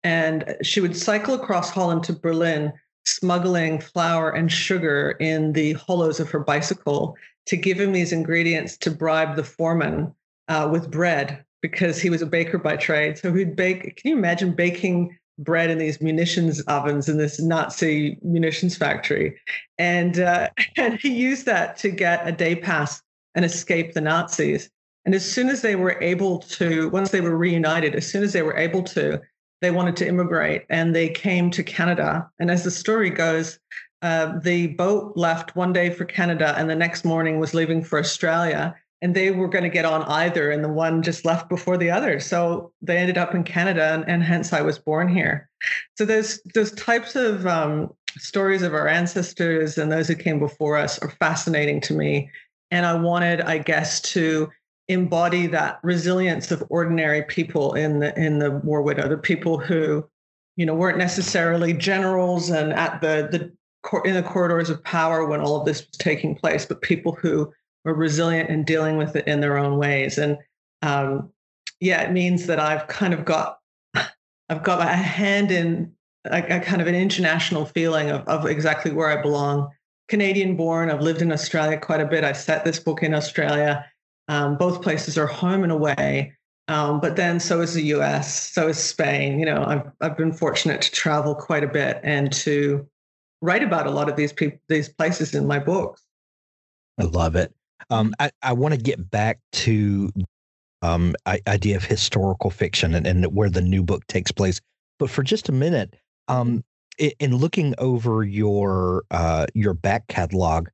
And 0.04 0.56
she 0.62 0.82
would 0.82 0.96
cycle 0.96 1.34
across 1.34 1.70
Holland 1.70 2.04
to 2.04 2.14
Berlin, 2.14 2.74
smuggling 3.06 3.80
flour 3.80 4.32
and 4.32 4.52
sugar 4.52 5.16
in 5.20 5.54
the 5.54 5.74
hollows 5.74 6.20
of 6.20 6.30
her 6.30 6.40
bicycle 6.40 7.16
to 7.48 7.58
give 7.58 7.80
him 7.80 7.92
these 7.92 8.12
ingredients 8.12 8.78
to 8.78 8.92
bribe 8.92 9.36
the 9.36 9.44
foreman 9.44 10.14
uh, 10.48 10.70
with 10.72 10.92
bread 10.92 11.44
because 11.62 12.00
he 12.00 12.10
was 12.10 12.22
a 12.22 12.28
baker 12.28 12.58
by 12.58 12.76
trade. 12.76 13.18
So 13.18 13.34
he'd 13.34 13.56
bake. 13.56 13.98
Can 13.98 14.12
you 14.12 14.18
imagine 14.18 14.54
baking 14.54 15.18
bread 15.43 15.69
in 15.69 15.77
these 15.77 16.01
munitions 16.01 16.62
ovens 16.62 17.10
in 17.10 17.17
this 17.17 17.39
Nazi 17.39 18.17
munitions 18.21 18.77
factory. 18.77 19.39
And, 19.77 20.19
uh, 20.19 20.50
and 20.77 21.00
he 21.00 21.13
used 21.13 21.45
that 21.45 21.77
to 21.77 21.89
get 21.89 22.27
a 22.27 22.31
day 22.31 22.55
pass 22.55 23.01
and 23.36 23.45
escape 23.45 23.93
the 23.93 24.01
Nazis. 24.01 24.69
And 25.05 25.15
as 25.15 25.29
soon 25.29 25.50
as 25.50 25.62
they 25.62 25.75
were 25.75 26.01
able 26.01 26.39
to, 26.39 26.89
once 26.89 27.10
they 27.10 27.21
were 27.21 27.36
reunited, 27.36 27.95
as 27.95 28.07
soon 28.07 28.24
as 28.24 28.33
they 28.33 28.43
were 28.43 28.57
able 28.57 28.83
to, 28.83 29.19
they 29.62 29.71
wanted 29.71 29.95
to 29.98 30.07
immigrate 30.07 30.65
and 30.69 30.95
they 30.95 31.10
came 31.10 31.50
to 31.51 31.63
Canada. 31.63 32.29
And 32.39 32.51
as 32.51 32.63
the 32.63 32.71
story 32.71 33.10
goes, 33.10 33.60
uh, 34.01 34.39
the 34.39 34.67
boat 34.67 35.13
left 35.15 35.55
one 35.55 35.74
day 35.74 35.91
for 35.91 36.05
Canada 36.05 36.55
and 36.57 36.69
the 36.69 36.75
next 36.75 37.05
morning 37.05 37.39
was 37.39 37.53
leaving 37.53 37.83
for 37.83 38.00
Australia 38.00 38.75
and 39.01 39.15
they 39.15 39.31
were 39.31 39.48
going 39.48 39.63
to 39.63 39.70
get 39.70 39.86
on 39.86 40.03
either 40.03 40.51
and 40.51 40.63
the 40.63 40.70
one 40.70 41.01
just 41.01 41.25
left 41.25 41.50
before 41.50 41.77
the 41.77 41.89
other. 41.89 42.20
So 42.20 42.72
they 42.81 42.98
ended 42.98 43.17
up 43.17 43.34
in 43.34 43.43
canada 43.43 43.93
and, 43.93 44.08
and 44.08 44.24
hence 44.24 44.53
i 44.53 44.62
was 44.62 44.77
born 44.77 45.08
here. 45.08 45.50
So 45.98 46.05
those 46.05 46.41
those 46.53 46.72
types 46.74 47.15
of 47.15 47.48
um, 47.48 47.91
stories 48.17 48.62
of 48.62 48.74
our 48.74 48.88
ancestors 48.88 49.77
and 49.77 49.91
those 49.91 50.08
who 50.08 50.15
came 50.15 50.39
before 50.39 50.77
us 50.77 51.00
are 51.00 51.10
fascinating 51.10 51.81
to 51.81 51.93
me. 51.93 52.29
And 52.70 52.86
i 52.86 52.93
wanted 52.93 53.41
i 53.41 53.58
guess 53.58 54.00
to 54.01 54.50
embody 54.88 55.48
that 55.48 55.79
resilience 55.84 56.51
of 56.51 56.63
ordinary 56.70 57.24
people 57.24 57.74
in 57.74 58.00
the 58.00 58.17
in 58.20 58.39
the 58.39 58.51
war 58.51 58.81
widow 58.81 59.08
the 59.08 59.17
people 59.17 59.58
who 59.58 60.05
you 60.58 60.65
know 60.65 60.75
weren't 60.75 60.98
necessarily 60.98 61.74
generals 61.74 62.50
and 62.50 62.74
at 62.74 63.00
the 63.01 63.27
the 63.31 63.51
in 64.05 64.13
the 64.13 64.24
corridors 64.24 64.70
of 64.70 64.84
power 64.84 65.25
when 65.25 65.39
all 65.39 65.55
of 65.55 65.65
this 65.65 65.88
was 65.88 65.98
taking 65.98 66.36
place 66.36 66.65
but 66.65 66.81
people 66.81 67.13
who 67.13 67.51
were 67.84 67.94
resilient 67.94 68.50
in 68.50 68.64
dealing 68.64 68.98
with 68.98 69.16
it 69.16 69.28
in 69.28 69.40
their 69.40 69.58
own 69.58 69.78
ways. 69.78 70.18
And 70.18 70.38
um, 70.82 71.32
yeah, 71.80 72.02
it 72.02 72.12
means 72.12 72.48
that 72.48 72.60
I've 72.60 72.88
kind 72.88 73.14
of 73.14 73.26
got 73.26 73.58
I've 74.50 74.64
got 74.64 74.82
a 74.82 74.86
hand 74.86 75.52
in 75.52 75.94
a, 76.26 76.58
a 76.58 76.60
kind 76.60 76.82
of 76.82 76.88
an 76.88 76.96
international 76.96 77.66
feeling 77.66 78.10
of, 78.10 78.28
of 78.28 78.46
exactly 78.46 78.92
where 78.92 79.08
I 79.08 79.22
belong. 79.22 79.70
Canadian 80.10 80.58
born, 80.58 80.92
I've 80.92 81.02
lived 81.02 81.22
in 81.22 81.32
Australia 81.32 81.80
quite 81.80 82.02
a 82.02 82.06
bit. 82.06 82.24
I 82.24 82.34
set 82.34 82.66
this 82.66 82.80
book 82.80 83.02
in 83.02 83.14
Australia. 83.14 83.86
Um, 84.28 84.58
both 84.58 84.82
places 84.82 85.18
are 85.18 85.28
home 85.28 85.64
in 85.64 85.72
a 85.72 85.78
way. 85.78 86.34
Um, 86.68 87.00
but 87.00 87.16
then 87.16 87.40
so 87.40 87.62
is 87.62 87.74
the 87.74 87.84
US, 87.96 88.52
so 88.52 88.68
is 88.68 88.78
Spain. 88.78 89.40
You 89.40 89.46
know, 89.46 89.64
I've 89.66 89.92
I've 90.02 90.18
been 90.18 90.32
fortunate 90.32 90.82
to 90.82 90.92
travel 90.92 91.34
quite 91.36 91.64
a 91.64 91.68
bit 91.68 92.00
and 92.04 92.32
to 92.34 92.88
write 93.42 93.64
about 93.64 93.88
a 93.88 93.92
lot 93.92 94.10
of 94.10 94.16
these 94.16 94.32
people, 94.32 94.60
these 94.70 94.88
places 94.88 95.34
in 95.34 95.48
my 95.48 95.60
books. 95.60 96.04
I 97.00 97.04
love 97.04 97.36
it. 97.36 97.54
Um, 97.90 98.14
I, 98.20 98.32
I 98.42 98.54
want 98.54 98.74
to 98.74 98.80
get 98.80 99.10
back 99.10 99.40
to 99.54 100.12
um, 100.82 101.16
idea 101.48 101.76
of 101.76 101.84
historical 101.84 102.50
fiction 102.50 102.96
and, 102.96 103.06
and 103.06 103.26
where 103.34 103.50
the 103.50 103.62
new 103.62 103.84
book 103.84 104.06
takes 104.08 104.32
place. 104.32 104.60
But 105.00 105.10
for 105.10 105.24
just 105.24 105.50
a 105.50 105.52
minute, 105.52 105.96
um, 106.28 106.64
in, 106.98 107.12
in 107.20 107.36
looking 107.36 107.74
over 107.78 108.24
your 108.24 109.04
uh, 109.12 109.48
your 109.54 109.74
back 109.74 110.08
catalog, 110.08 110.68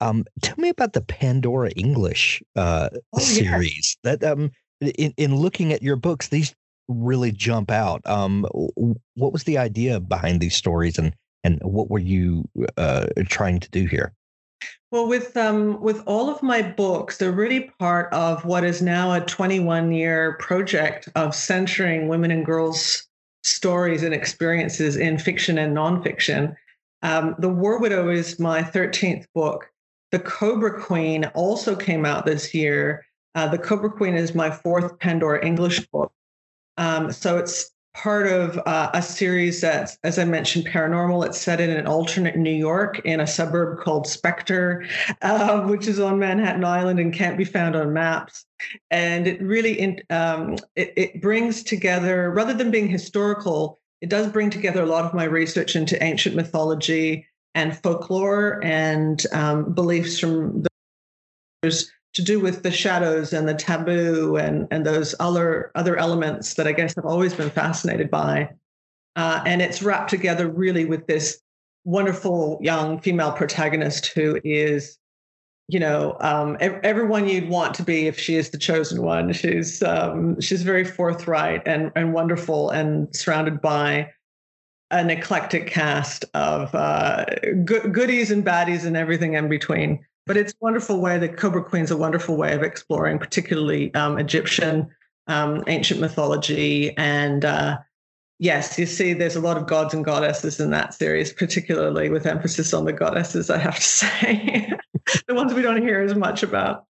um, 0.00 0.24
tell 0.40 0.56
me 0.58 0.68
about 0.68 0.92
the 0.92 1.00
Pandora 1.00 1.70
English 1.70 2.42
uh, 2.56 2.88
oh, 3.12 3.18
series. 3.18 3.96
That 4.02 4.22
um, 4.24 4.50
in, 4.80 5.14
in 5.16 5.36
looking 5.36 5.72
at 5.72 5.82
your 5.82 5.96
books, 5.96 6.28
these 6.28 6.54
really 6.88 7.32
jump 7.32 7.70
out. 7.70 8.02
Um, 8.04 8.46
what 9.14 9.32
was 9.32 9.44
the 9.44 9.58
idea 9.58 10.00
behind 10.00 10.40
these 10.40 10.56
stories, 10.56 10.98
and 10.98 11.14
and 11.44 11.60
what 11.62 11.90
were 11.90 11.98
you 11.98 12.44
uh, 12.76 13.06
trying 13.28 13.60
to 13.60 13.70
do 13.70 13.86
here? 13.86 14.12
Well, 14.92 15.08
with 15.08 15.34
um, 15.38 15.80
with 15.80 16.02
all 16.06 16.28
of 16.28 16.42
my 16.42 16.60
books, 16.60 17.16
they're 17.16 17.32
really 17.32 17.72
part 17.78 18.12
of 18.12 18.44
what 18.44 18.62
is 18.62 18.82
now 18.82 19.14
a 19.14 19.22
21 19.22 19.90
year 19.90 20.36
project 20.38 21.08
of 21.14 21.34
centering 21.34 22.08
women 22.08 22.30
and 22.30 22.44
girls' 22.44 23.08
stories 23.42 24.02
and 24.02 24.12
experiences 24.12 24.96
in 24.96 25.18
fiction 25.18 25.56
and 25.56 25.74
nonfiction. 25.74 26.54
Um, 27.00 27.34
the 27.38 27.48
War 27.48 27.80
Widow 27.80 28.10
is 28.10 28.38
my 28.38 28.62
13th 28.62 29.24
book. 29.34 29.70
The 30.10 30.18
Cobra 30.18 30.78
Queen 30.78 31.24
also 31.34 31.74
came 31.74 32.04
out 32.04 32.26
this 32.26 32.52
year. 32.52 33.06
Uh, 33.34 33.48
the 33.48 33.56
Cobra 33.56 33.90
Queen 33.90 34.14
is 34.14 34.34
my 34.34 34.50
fourth 34.50 34.98
Pandora 34.98 35.42
English 35.42 35.86
book. 35.86 36.12
Um, 36.76 37.10
so 37.10 37.38
it's 37.38 37.70
part 37.94 38.26
of 38.26 38.58
uh, 38.66 38.90
a 38.94 39.02
series 39.02 39.60
that's, 39.60 39.98
as 40.02 40.18
I 40.18 40.24
mentioned, 40.24 40.66
paranormal. 40.66 41.26
It's 41.26 41.40
set 41.40 41.60
in 41.60 41.70
an 41.70 41.86
alternate 41.86 42.36
New 42.36 42.54
York 42.54 43.00
in 43.04 43.20
a 43.20 43.26
suburb 43.26 43.80
called 43.80 44.06
Spectre, 44.06 44.86
uh, 45.20 45.62
which 45.62 45.86
is 45.86 46.00
on 46.00 46.18
Manhattan 46.18 46.64
Island 46.64 46.98
and 46.98 47.12
can't 47.12 47.36
be 47.36 47.44
found 47.44 47.76
on 47.76 47.92
maps. 47.92 48.44
And 48.90 49.26
it 49.26 49.42
really 49.42 49.78
in, 49.78 50.00
um, 50.10 50.56
it, 50.74 50.92
it 50.96 51.22
brings 51.22 51.62
together, 51.62 52.30
rather 52.30 52.54
than 52.54 52.70
being 52.70 52.88
historical, 52.88 53.78
it 54.00 54.08
does 54.08 54.26
bring 54.28 54.50
together 54.50 54.82
a 54.82 54.86
lot 54.86 55.04
of 55.04 55.14
my 55.14 55.24
research 55.24 55.76
into 55.76 56.02
ancient 56.02 56.34
mythology 56.34 57.26
and 57.54 57.76
folklore 57.78 58.60
and 58.64 59.26
um, 59.32 59.74
beliefs 59.74 60.18
from 60.18 60.62
the 60.62 60.68
to 62.14 62.22
do 62.22 62.38
with 62.38 62.62
the 62.62 62.70
shadows 62.70 63.32
and 63.32 63.48
the 63.48 63.54
taboo 63.54 64.36
and 64.36 64.68
and 64.70 64.84
those 64.84 65.14
other 65.18 65.70
other 65.74 65.96
elements 65.96 66.54
that 66.54 66.66
I 66.66 66.72
guess 66.72 66.96
I've 66.96 67.04
always 67.06 67.34
been 67.34 67.50
fascinated 67.50 68.10
by. 68.10 68.50
Uh, 69.16 69.42
and 69.46 69.60
it's 69.60 69.82
wrapped 69.82 70.10
together 70.10 70.48
really 70.48 70.84
with 70.84 71.06
this 71.06 71.40
wonderful 71.84 72.58
young 72.62 73.00
female 73.00 73.32
protagonist 73.32 74.06
who 74.06 74.40
is, 74.44 74.96
you 75.68 75.78
know, 75.78 76.16
um, 76.20 76.56
everyone 76.60 77.28
you'd 77.28 77.48
want 77.48 77.74
to 77.74 77.82
be 77.82 78.06
if 78.06 78.18
she 78.18 78.36
is 78.36 78.50
the 78.50 78.58
chosen 78.58 79.02
one. 79.02 79.32
She's 79.32 79.82
um, 79.82 80.40
she's 80.40 80.62
very 80.62 80.84
forthright 80.84 81.62
and 81.66 81.92
and 81.96 82.12
wonderful 82.12 82.70
and 82.70 83.14
surrounded 83.14 83.60
by 83.60 84.10
an 84.90 85.08
eclectic 85.08 85.66
cast 85.66 86.26
of 86.34 86.74
uh, 86.74 87.24
go- 87.64 87.88
goodies 87.88 88.30
and 88.30 88.44
baddies 88.44 88.84
and 88.84 88.96
everything 88.96 89.34
in 89.34 89.48
between. 89.48 90.04
But 90.26 90.36
it's 90.36 90.52
a 90.52 90.56
wonderful 90.60 91.00
way. 91.00 91.18
The 91.18 91.28
Cobra 91.28 91.64
Queen's 91.64 91.90
a 91.90 91.96
wonderful 91.96 92.36
way 92.36 92.54
of 92.54 92.62
exploring, 92.62 93.18
particularly 93.18 93.92
um, 93.94 94.18
Egyptian 94.18 94.88
um, 95.26 95.64
ancient 95.66 96.00
mythology. 96.00 96.96
And 96.96 97.44
uh, 97.44 97.78
yes, 98.38 98.78
you 98.78 98.86
see, 98.86 99.12
there's 99.14 99.36
a 99.36 99.40
lot 99.40 99.56
of 99.56 99.66
gods 99.66 99.94
and 99.94 100.04
goddesses 100.04 100.60
in 100.60 100.70
that 100.70 100.94
series, 100.94 101.32
particularly 101.32 102.08
with 102.08 102.26
emphasis 102.26 102.72
on 102.72 102.84
the 102.84 102.92
goddesses. 102.92 103.50
I 103.50 103.58
have 103.58 103.76
to 103.76 103.82
say, 103.82 104.72
the 105.26 105.34
ones 105.34 105.54
we 105.54 105.62
don't 105.62 105.82
hear 105.82 106.00
as 106.00 106.14
much 106.14 106.42
about. 106.42 106.86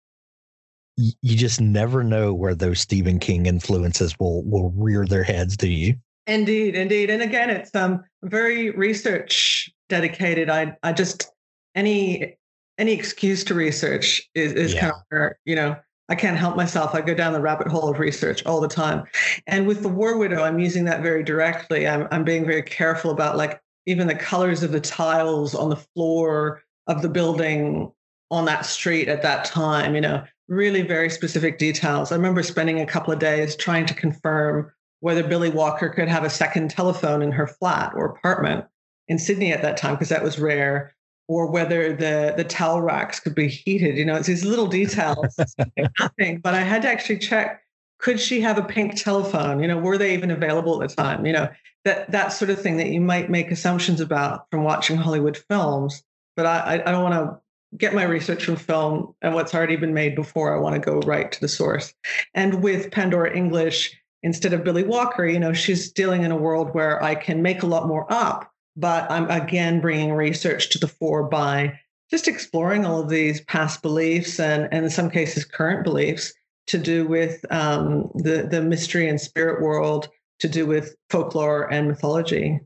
you 0.96 1.36
just 1.36 1.60
never 1.60 2.04
know 2.04 2.34
where 2.34 2.54
those 2.54 2.80
Stephen 2.80 3.18
King 3.18 3.46
influences 3.46 4.18
will 4.18 4.42
will 4.44 4.70
rear 4.76 5.06
their 5.06 5.24
heads, 5.24 5.56
do 5.56 5.68
you? 5.68 5.94
Indeed, 6.26 6.76
indeed. 6.76 7.10
And 7.10 7.22
again, 7.22 7.50
it's 7.50 7.74
um 7.74 8.04
very 8.22 8.70
research 8.70 9.70
dedicated. 9.88 10.50
I 10.50 10.76
I 10.82 10.92
just 10.92 11.30
any 11.74 12.36
any 12.82 12.92
excuse 12.92 13.44
to 13.44 13.54
research 13.54 14.28
is, 14.34 14.52
is 14.54 14.74
yeah. 14.74 14.80
kind 14.80 14.92
of 14.92 15.00
where, 15.10 15.38
you 15.44 15.54
know, 15.54 15.76
I 16.08 16.16
can't 16.16 16.36
help 16.36 16.56
myself. 16.56 16.96
I 16.96 17.00
go 17.00 17.14
down 17.14 17.32
the 17.32 17.40
rabbit 17.40 17.68
hole 17.68 17.88
of 17.88 18.00
research 18.00 18.44
all 18.44 18.60
the 18.60 18.66
time. 18.66 19.04
And 19.46 19.68
with 19.68 19.82
the 19.82 19.88
War 19.88 20.18
Widow, 20.18 20.42
I'm 20.42 20.58
using 20.58 20.84
that 20.86 21.00
very 21.00 21.22
directly. 21.22 21.86
I'm 21.86 22.08
I'm 22.10 22.24
being 22.24 22.44
very 22.44 22.64
careful 22.64 23.12
about 23.12 23.36
like 23.36 23.60
even 23.86 24.08
the 24.08 24.16
colors 24.16 24.64
of 24.64 24.72
the 24.72 24.80
tiles 24.80 25.54
on 25.54 25.70
the 25.70 25.76
floor 25.76 26.62
of 26.88 27.02
the 27.02 27.08
building 27.08 27.92
on 28.32 28.46
that 28.46 28.66
street 28.66 29.08
at 29.08 29.22
that 29.22 29.44
time, 29.44 29.94
you 29.94 30.00
know, 30.00 30.24
really 30.48 30.82
very 30.82 31.08
specific 31.08 31.58
details. 31.58 32.10
I 32.10 32.16
remember 32.16 32.42
spending 32.42 32.80
a 32.80 32.86
couple 32.86 33.12
of 33.12 33.20
days 33.20 33.54
trying 33.54 33.86
to 33.86 33.94
confirm 33.94 34.72
whether 35.00 35.22
Billie 35.22 35.50
Walker 35.50 35.88
could 35.88 36.08
have 36.08 36.24
a 36.24 36.30
second 36.30 36.70
telephone 36.70 37.22
in 37.22 37.30
her 37.30 37.46
flat 37.46 37.92
or 37.94 38.06
apartment 38.06 38.64
in 39.06 39.18
Sydney 39.18 39.52
at 39.52 39.62
that 39.62 39.76
time, 39.76 39.94
because 39.94 40.08
that 40.08 40.24
was 40.24 40.40
rare, 40.40 40.94
or 41.28 41.50
whether 41.50 41.94
the 41.94 42.34
the 42.36 42.44
towel 42.44 42.80
racks 42.80 43.20
could 43.20 43.34
be 43.34 43.48
heated. 43.48 43.96
You 43.96 44.04
know, 44.04 44.16
it's 44.16 44.26
these 44.26 44.44
little 44.44 44.66
details, 44.66 45.38
nothing. 46.00 46.40
But 46.40 46.54
I 46.54 46.60
had 46.60 46.82
to 46.82 46.88
actually 46.88 47.18
check: 47.18 47.62
could 47.98 48.20
she 48.20 48.40
have 48.40 48.58
a 48.58 48.62
pink 48.62 48.96
telephone? 48.96 49.60
You 49.60 49.68
know, 49.68 49.78
were 49.78 49.98
they 49.98 50.14
even 50.14 50.30
available 50.30 50.82
at 50.82 50.90
the 50.90 50.96
time? 50.96 51.26
You 51.26 51.32
know, 51.32 51.48
that 51.84 52.10
that 52.10 52.32
sort 52.32 52.50
of 52.50 52.60
thing 52.60 52.76
that 52.78 52.88
you 52.88 53.00
might 53.00 53.30
make 53.30 53.50
assumptions 53.50 54.00
about 54.00 54.50
from 54.50 54.64
watching 54.64 54.96
Hollywood 54.96 55.36
films. 55.36 56.02
But 56.36 56.46
I 56.46 56.82
I 56.84 56.90
don't 56.90 57.02
want 57.02 57.14
to 57.14 57.42
get 57.76 57.94
my 57.94 58.04
research 58.04 58.44
from 58.44 58.56
film 58.56 59.14
and 59.22 59.34
what's 59.34 59.54
already 59.54 59.76
been 59.76 59.94
made 59.94 60.14
before. 60.14 60.54
I 60.54 60.60
want 60.60 60.74
to 60.74 60.80
go 60.80 61.00
right 61.00 61.30
to 61.32 61.40
the 61.40 61.48
source. 61.48 61.94
And 62.34 62.62
with 62.62 62.90
Pandora 62.90 63.34
English, 63.34 63.98
instead 64.22 64.52
of 64.52 64.64
Billie 64.64 64.84
Walker, 64.84 65.26
you 65.26 65.38
know, 65.38 65.52
she's 65.52 65.90
dealing 65.90 66.22
in 66.22 66.30
a 66.30 66.36
world 66.36 66.74
where 66.74 67.02
I 67.02 67.14
can 67.14 67.42
make 67.42 67.62
a 67.62 67.66
lot 67.66 67.88
more 67.88 68.06
up, 68.12 68.51
but 68.76 69.10
I'm 69.10 69.30
again 69.30 69.80
bringing 69.80 70.12
research 70.12 70.70
to 70.70 70.78
the 70.78 70.88
fore 70.88 71.24
by 71.24 71.78
just 72.10 72.28
exploring 72.28 72.84
all 72.84 73.00
of 73.00 73.08
these 73.08 73.40
past 73.42 73.82
beliefs 73.82 74.38
and, 74.38 74.68
and 74.70 74.84
in 74.84 74.90
some 74.90 75.10
cases, 75.10 75.44
current 75.44 75.82
beliefs 75.82 76.32
to 76.66 76.78
do 76.78 77.06
with 77.06 77.44
um, 77.50 78.10
the, 78.14 78.46
the 78.48 78.60
mystery 78.60 79.08
and 79.08 79.20
spirit 79.20 79.62
world, 79.62 80.08
to 80.40 80.48
do 80.48 80.66
with 80.66 80.94
folklore 81.10 81.72
and 81.72 81.88
mythology. 81.88 82.60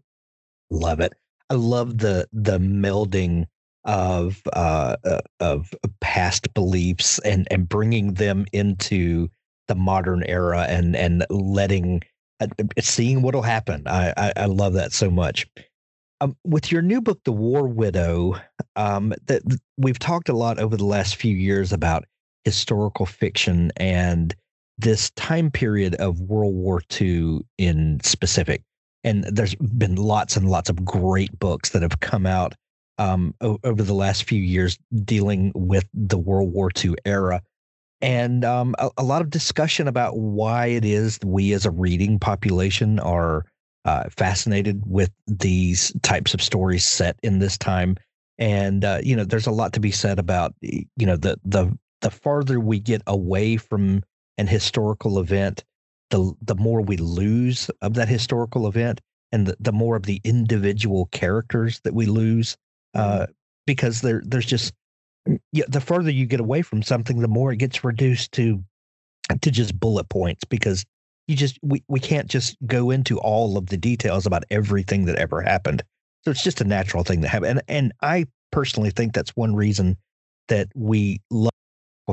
Love 0.71 1.01
it. 1.01 1.13
I 1.49 1.55
love 1.55 1.99
the 1.99 2.27
the 2.33 2.59
melding 2.59 3.47
of 3.85 4.43
uh, 4.53 4.97
uh, 5.05 5.21
of 5.39 5.73
past 6.01 6.53
beliefs 6.55 7.21
and 7.21 7.47
and 7.51 7.69
bringing 7.69 8.15
them 8.15 8.47
into 8.53 9.29
the 9.69 9.77
modern 9.77 10.25
era 10.25 10.67
and 10.69 10.97
and 10.97 11.25
letting 11.31 12.03
uh, 12.41 12.49
seeing 12.81 13.23
what'll 13.23 13.43
happen. 13.43 13.85
I, 13.87 14.13
I, 14.17 14.33
I 14.37 14.45
love 14.47 14.73
that 14.73 14.93
so 14.93 15.09
much. 15.09 15.47
Um, 16.21 16.37
with 16.45 16.73
your 16.73 16.83
new 16.83 17.01
book, 17.03 17.21
The 17.25 17.33
War 17.33 17.67
Widow, 17.69 18.37
um, 18.75 19.13
that 19.27 19.43
we've 19.77 19.99
talked 19.99 20.29
a 20.29 20.37
lot 20.37 20.59
over 20.59 20.77
the 20.77 20.85
last 20.85 21.17
few 21.17 21.35
years 21.35 21.73
about 21.73 22.05
historical 22.45 23.05
fiction 23.05 23.71
and 23.77 24.35
this 24.79 25.11
time 25.11 25.51
period 25.51 25.95
of 25.97 26.21
World 26.21 26.55
War 26.55 26.81
II 27.01 27.41
in 27.59 28.01
specific. 28.03 28.63
And 29.05 29.25
there's 29.25 29.55
been 29.57 29.97
lots 29.97 30.37
and 30.37 30.49
lots 30.49 30.71
of 30.71 30.85
great 30.85 31.39
books 31.39 31.71
that 31.71 31.83
have 31.83 32.01
come 32.01 32.27
out 32.27 32.55
um, 32.99 33.35
o- 33.41 33.59
over 33.63 33.83
the 33.83 33.95
last 33.95 34.25
few 34.25 34.41
years 34.41 34.79
dealing 35.05 35.53
with 35.55 35.87
the 35.93 36.19
World 36.19 36.53
War 36.53 36.71
II 36.83 36.95
era. 37.05 37.43
And 38.01 38.45
um, 38.45 38.75
a, 38.79 38.91
a, 38.99 39.03
lot 39.03 39.23
of 39.23 39.31
discussion 39.31 39.89
about 39.89 40.19
why 40.19 40.67
it 40.67 40.85
is 40.85 41.19
we 41.25 41.53
as 41.53 41.65
a 41.65 41.71
reading 41.71 42.19
population 42.19 42.99
are 42.99 43.45
uh, 43.87 44.05
fascinated 44.11 44.83
with 44.85 45.11
these 45.27 45.93
types 46.03 46.35
of 46.35 46.43
stories 46.43 46.85
set 46.85 47.17
in 47.23 47.39
this 47.39 47.57
time. 47.57 47.97
And 48.37 48.85
uh, 48.85 49.01
you 49.03 49.17
know, 49.17 49.25
there's 49.25 49.47
a 49.47 49.53
lot 49.53 49.73
to 49.75 49.81
be 49.81 49.93
said 49.93 50.19
about 50.19 50.55
you 50.61 50.87
know 50.99 51.17
the 51.17 51.39
the 51.45 51.77
the 52.03 52.11
farther 52.11 52.61
we 52.61 52.79
get 52.81 53.01
away 53.07 53.57
from 53.57 54.03
an 54.37 54.47
historical 54.47 55.19
event, 55.19 55.65
the 56.11 56.35
the 56.43 56.57
more 56.57 56.83
we 56.83 56.99
lose 56.99 57.71
of 57.81 57.95
that 57.95 58.09
historical 58.09 58.67
event, 58.67 59.01
and 59.33 59.47
the, 59.47 59.57
the 59.61 59.73
more 59.73 59.97
of 59.97 60.03
the 60.03 60.21
individual 60.25 61.07
characters 61.07 61.81
that 61.85 61.95
we 61.95 62.05
lose 62.07 62.59
uh, 62.95 63.27
because 63.67 64.03
there 64.03 64.23
there's 64.27 64.47
just 64.47 64.75
yeah, 65.53 65.65
the 65.69 65.81
further 65.81 66.11
you 66.11 66.27
get 66.27 66.41
away 66.41 66.63
from 66.63 66.83
something, 66.83 67.21
the 67.21 67.29
more 67.29 67.53
it 67.53 67.57
gets 67.57 67.85
reduced 67.85 68.33
to 68.33 68.63
to 69.41 69.51
just 69.51 69.79
bullet 69.79 70.09
points 70.09 70.45
because 70.45 70.85
you 71.27 71.37
just 71.37 71.59
we, 71.63 71.83
we 71.89 72.01
can't 72.01 72.29
just 72.29 72.57
go 72.67 72.91
into 72.91 73.19
all 73.19 73.57
of 73.57 73.67
the 73.67 73.77
details 73.77 74.27
about 74.27 74.45
everything 74.51 75.05
that 75.07 75.17
ever 75.17 75.41
happened. 75.41 75.83
So 76.25 76.31
it's 76.31 76.43
just 76.43 76.61
a 76.61 76.65
natural 76.65 77.05
thing 77.05 77.23
to 77.23 77.29
happen. 77.29 77.49
And 77.49 77.63
and 77.69 77.93
I 78.03 78.27
personally 78.53 78.91
think 78.91 79.13
that's 79.13 79.37
one 79.37 79.55
reason 79.55 79.97
that 80.49 80.69
we 80.75 81.21
love 81.31 81.51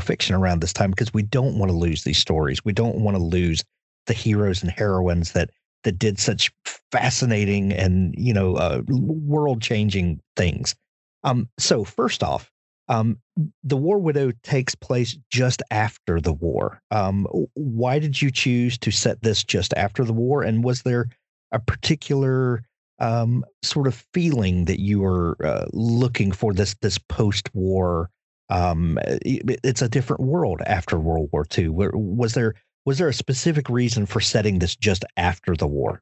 fiction 0.02 0.36
around 0.36 0.62
this 0.62 0.74
time 0.74 0.90
because 0.90 1.14
we 1.14 1.22
don't 1.22 1.58
want 1.58 1.72
to 1.72 1.78
lose 1.78 2.04
these 2.04 2.18
stories. 2.18 2.66
We 2.66 2.74
don't 2.74 3.02
want 3.02 3.16
to 3.16 3.24
lose 3.24 3.64
the 4.08 4.14
heroes 4.14 4.62
and 4.64 4.72
heroines 4.72 5.34
that 5.34 5.52
that 5.84 6.00
did 6.00 6.18
such 6.18 6.52
fascinating 6.92 7.72
and 7.74 8.16
you 8.18 8.34
know 8.34 8.56
uh, 8.56 8.82
world 8.88 9.62
changing 9.62 10.20
things. 10.36 10.76
Um, 11.24 11.48
so 11.58 11.84
first 11.84 12.24
off, 12.24 12.52
um, 12.94 13.18
the 13.64 13.78
War 13.78 13.98
Widow 13.98 14.32
takes 14.44 14.76
place 14.76 15.18
just 15.30 15.64
after 15.72 16.22
the 16.22 16.34
war. 16.34 16.82
Um, 16.92 17.26
why 17.56 18.00
did 18.00 18.22
you 18.22 18.30
choose 18.30 18.78
to 18.80 18.92
set 18.92 19.22
this 19.22 19.44
just 19.44 19.74
after 19.76 20.04
the 20.04 20.14
war? 20.14 20.44
And 20.44 20.64
was 20.64 20.84
there 20.84 21.10
a 21.52 21.60
particular 21.60 22.62
um, 23.00 23.44
sort 23.64 23.88
of 23.88 24.06
feeling 24.14 24.66
that 24.66 24.80
you 24.80 25.02
were 25.02 25.36
uh, 25.44 25.66
looking 25.74 26.32
for 26.32 26.54
this 26.54 26.76
this 26.82 26.98
post 26.98 27.54
war? 27.56 28.10
Um, 28.50 29.00
it, 29.04 29.60
it's 29.64 29.82
a 29.82 29.90
different 29.90 30.22
world 30.22 30.62
after 30.66 31.00
World 31.00 31.30
War 31.34 31.46
II. 31.58 31.70
Was 31.70 32.34
there 32.34 32.54
was 32.86 32.98
there 32.98 33.08
a 33.08 33.14
specific 33.14 33.70
reason 33.70 34.06
for 34.06 34.20
setting 34.20 34.60
this 34.60 34.76
just 34.76 35.06
after 35.18 35.56
the 35.56 35.68
war? 35.68 36.02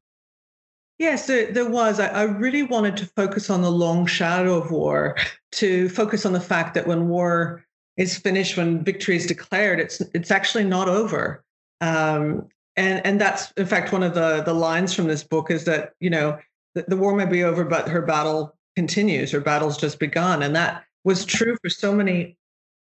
Yes, 1.01 1.25
there, 1.25 1.51
there 1.51 1.67
was. 1.67 1.99
I, 1.99 2.09
I, 2.09 2.23
really 2.25 2.61
wanted 2.61 2.95
to 2.97 3.07
focus 3.07 3.49
on 3.49 3.63
the 3.63 3.71
long 3.71 4.05
shadow 4.05 4.55
of 4.55 4.69
war, 4.69 5.17
to 5.53 5.89
focus 5.89 6.27
on 6.27 6.33
the 6.33 6.39
fact 6.39 6.75
that 6.75 6.85
when 6.85 7.07
war 7.07 7.65
is 7.97 8.19
finished, 8.19 8.55
when 8.55 8.83
victory 8.83 9.15
is 9.15 9.25
declared, 9.25 9.79
it's 9.79 9.99
it's 10.13 10.29
actually 10.29 10.63
not 10.63 10.87
over. 10.87 11.43
Um, 11.81 12.47
and 12.75 13.03
and 13.03 13.19
that's 13.19 13.51
in 13.57 13.65
fact 13.65 13.91
one 13.91 14.03
of 14.03 14.13
the 14.13 14.43
the 14.43 14.53
lines 14.53 14.93
from 14.93 15.07
this 15.07 15.23
book 15.23 15.49
is 15.49 15.65
that 15.65 15.93
you 15.99 16.11
know 16.11 16.37
the, 16.75 16.85
the 16.87 16.97
war 16.97 17.15
may 17.15 17.25
be 17.25 17.43
over, 17.43 17.63
but 17.65 17.87
her 17.87 18.03
battle 18.03 18.55
continues. 18.75 19.31
Her 19.31 19.41
battle's 19.41 19.79
just 19.79 19.97
begun, 19.97 20.43
and 20.43 20.55
that 20.55 20.83
was 21.03 21.25
true 21.25 21.57
for 21.63 21.69
so 21.69 21.95
many 21.95 22.37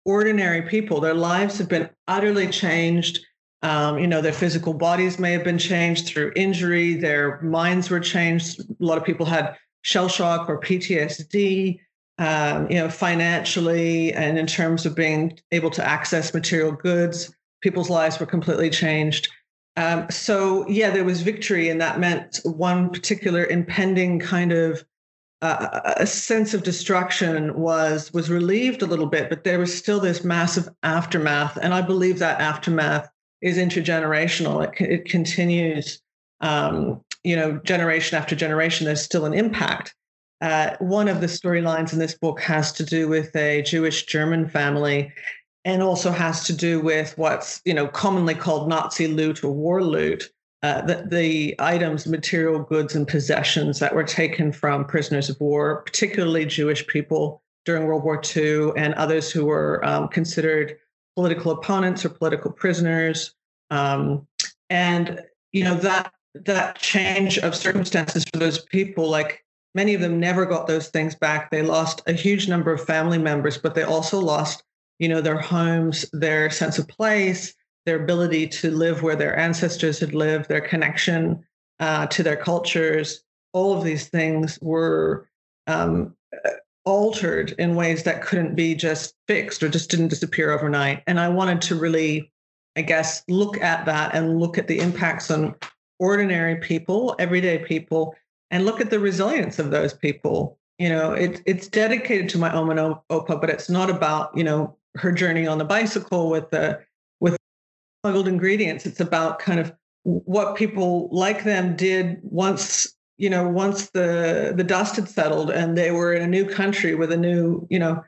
ordinary 0.06 0.62
people. 0.62 1.02
Their 1.02 1.16
lives 1.16 1.58
have 1.58 1.68
been 1.68 1.90
utterly 2.08 2.46
changed 2.46 3.26
um, 3.64 3.98
you 3.98 4.08
know, 4.08 4.22
their 4.22 4.34
physical 4.34 4.74
bodies 4.74 5.18
may 5.18 5.32
have 5.32 5.46
been 5.46 5.58
changed 5.58 6.08
through 6.08 6.34
injury, 6.36 6.96
their 6.96 7.42
minds 7.42 7.90
were 7.90 8.02
changed. 8.02 8.60
A 8.60 8.66
lot 8.80 8.98
of 8.98 9.06
people 9.06 9.26
had 9.26 9.56
shell 9.84 10.10
shock 10.10 10.50
or 10.50 10.60
PTSD, 10.60 11.80
um, 12.18 12.70
you 12.70 12.76
know, 12.76 12.90
financially 12.90 14.12
and 14.14 14.38
in 14.38 14.48
terms 14.48 14.86
of 14.86 14.96
being 14.96 15.40
able 15.52 15.70
to 15.72 15.84
access 15.84 16.34
material 16.34 16.74
goods. 16.74 17.34
People's 17.62 17.90
lives 17.90 18.20
were 18.20 18.26
completely 18.26 18.70
changed. 18.70 19.30
Um, 19.78 20.08
so, 20.12 20.68
yeah, 20.68 20.90
there 20.90 21.06
was 21.06 21.22
victory, 21.22 21.70
and 21.70 21.80
that 21.80 22.00
meant 22.00 22.42
one 22.44 22.90
particular 22.90 23.46
impending 23.46 24.20
kind 24.20 24.52
of 24.52 24.84
uh, 25.42 25.94
a 25.98 26.06
sense 26.06 26.54
of 26.54 26.64
destruction 26.64 27.54
was 27.56 28.14
was 28.14 28.30
relieved 28.30 28.82
a 28.82 28.86
little 28.86 29.08
bit, 29.08 29.30
but 29.30 29.44
there 29.44 29.60
was 29.60 29.76
still 29.76 30.00
this 30.00 30.24
massive 30.24 30.70
aftermath, 30.84 31.58
and 31.58 31.74
I 31.74 31.82
believe 31.82 32.20
that 32.20 32.40
aftermath 32.40 33.10
is 33.44 33.58
intergenerational. 33.58 34.64
It, 34.64 34.90
it 34.90 35.06
continues, 35.06 36.02
um, 36.42 37.02
you 37.24 37.36
know, 37.36 37.60
generation 37.60 38.18
after 38.18 38.36
generation. 38.36 38.86
There's 38.86 39.04
still 39.04 39.26
an 39.26 39.34
impact. 39.34 39.94
Uh, 40.42 40.76
one 40.80 41.08
of 41.08 41.22
the 41.22 41.28
storylines 41.28 41.94
in 41.94 42.00
this 42.00 42.18
book 42.18 42.42
has 42.42 42.72
to 42.74 42.84
do 42.84 43.08
with 43.08 43.36
a 43.36 43.62
Jewish 43.62 44.06
German 44.06 44.50
family, 44.50 45.12
and 45.66 45.84
also 45.84 46.12
has 46.12 46.46
to 46.46 46.54
do 46.54 46.82
with 46.82 47.18
what's 47.18 47.62
you 47.66 47.74
know 47.74 47.88
commonly 47.88 48.34
called 48.34 48.68
Nazi 48.68 49.08
loot 49.08 49.44
or 49.44 49.52
war 49.52 49.84
loot. 49.84 50.30
Uh, 50.64 50.82
the, 50.82 51.06
the 51.10 51.56
items, 51.60 52.08
material 52.08 52.60
goods, 52.60 52.96
and 52.96 53.06
possessions 53.06 53.80
that 53.80 53.94
were 53.94 54.04
taken 54.04 54.50
from 54.54 54.86
prisoners 54.86 55.30
of 55.30 55.38
war, 55.42 55.82
particularly 55.82 56.46
Jewish 56.46 56.88
people 56.88 57.42
during 57.66 57.86
World 57.86 58.06
War 58.06 58.22
II, 58.34 58.72
and 58.78 58.94
others 58.94 59.30
who 59.30 59.44
were 59.44 59.84
um, 59.84 60.08
considered 60.08 60.78
political 61.16 61.52
opponents 61.52 62.04
or 62.06 62.10
political 62.10 62.52
prisoners. 62.52 63.34
Um, 63.70 64.28
and 64.70 65.22
you 65.52 65.64
know 65.64 65.76
that 65.76 66.12
that 66.34 66.78
change 66.78 67.38
of 67.40 67.56
circumstances 67.56 68.26
for 68.32 68.40
those 68.40 68.64
people, 68.66 69.10
like 69.10 69.44
many 69.76 69.94
of 69.94 70.02
them 70.02 70.20
never 70.20 70.46
got 70.46 70.68
those 70.68 70.90
things 70.90 71.16
back. 71.16 71.52
They 71.52 71.62
lost 71.62 72.02
a 72.08 72.14
huge 72.14 72.48
number 72.48 72.74
of 72.74 72.84
family 72.84 73.20
members, 73.20 73.58
but 73.58 73.76
they 73.76 73.84
also 73.84 74.20
lost 74.20 74.64
you 75.00 75.10
know, 75.10 75.22
their 75.22 75.40
homes, 75.40 76.06
their 76.14 76.50
sense 76.50 76.78
of 76.80 76.88
place, 76.88 77.54
their 77.86 78.02
ability 78.02 78.48
to 78.48 78.72
live 78.72 79.04
where 79.04 79.16
their 79.16 79.38
ancestors 79.38 80.00
had 80.00 80.14
lived, 80.14 80.48
their 80.48 80.62
connection 80.62 81.44
uh, 81.80 82.08
to 82.08 82.24
their 82.24 82.38
cultures, 82.38 83.24
all 83.52 83.78
of 83.78 83.84
these 83.84 84.08
things 84.08 84.58
were 84.62 85.28
um, 85.68 86.16
altered 86.86 87.56
in 87.58 87.76
ways 87.76 88.04
that 88.04 88.22
couldn't 88.22 88.56
be 88.56 88.76
just 88.76 89.16
fixed 89.28 89.64
or 89.64 89.70
just 89.70 89.90
didn't 89.90 90.10
disappear 90.10 90.52
overnight. 90.52 91.04
And 91.08 91.20
I 91.20 91.30
wanted 91.30 91.62
to 91.64 91.76
really, 91.76 92.32
I 92.76 92.82
guess, 92.82 93.24
look 93.28 93.58
at 93.62 93.86
that 93.86 94.14
and 94.14 94.40
look 94.40 94.58
at 94.58 94.68
the 94.68 94.80
impacts 94.80 95.32
on 95.32 95.56
ordinary 96.00 96.58
people, 96.58 97.16
everyday 97.20 97.60
people, 97.60 98.16
and 98.52 98.66
look 98.66 98.82
at 98.82 98.90
the 98.90 99.00
resilience 99.00 99.60
of 99.60 99.72
those 99.72 99.94
people. 99.94 100.58
You 100.78 100.90
know, 100.90 101.14
it, 101.14 101.42
it's 101.46 101.68
dedicated 101.68 102.30
to 102.30 102.38
my 102.38 102.52
Oma 102.54 103.02
Opa, 103.10 103.40
but 103.40 103.50
it's 103.50 103.70
not 103.70 103.90
about, 103.90 104.36
you 104.36 104.44
know, 104.44 104.76
her 104.96 105.12
journey 105.12 105.48
on 105.48 105.58
the 105.58 105.66
bicycle 105.66 106.30
with 106.30 106.50
the 106.50 106.80
with 107.20 107.38
smuggled 108.04 108.28
ingredients. 108.28 108.86
It's 108.86 109.00
about 109.00 109.40
kind 109.40 109.60
of 109.60 109.74
what 110.04 110.56
people 110.56 111.10
like 111.12 111.44
them 111.44 111.76
did 111.76 112.20
once 112.24 112.94
you 113.18 113.30
know 113.30 113.48
once 113.48 113.90
the 113.92 114.54
the 114.56 114.64
dust 114.64 114.96
had 114.96 115.08
settled 115.08 115.50
and 115.50 115.78
they 115.78 115.92
were 115.92 116.14
in 116.14 116.22
a 116.22 116.28
new 116.28 116.46
country 116.46 116.96
with 116.96 117.12
a 117.12 117.18
new 117.18 117.68
you 117.70 117.80
know 117.80 118.04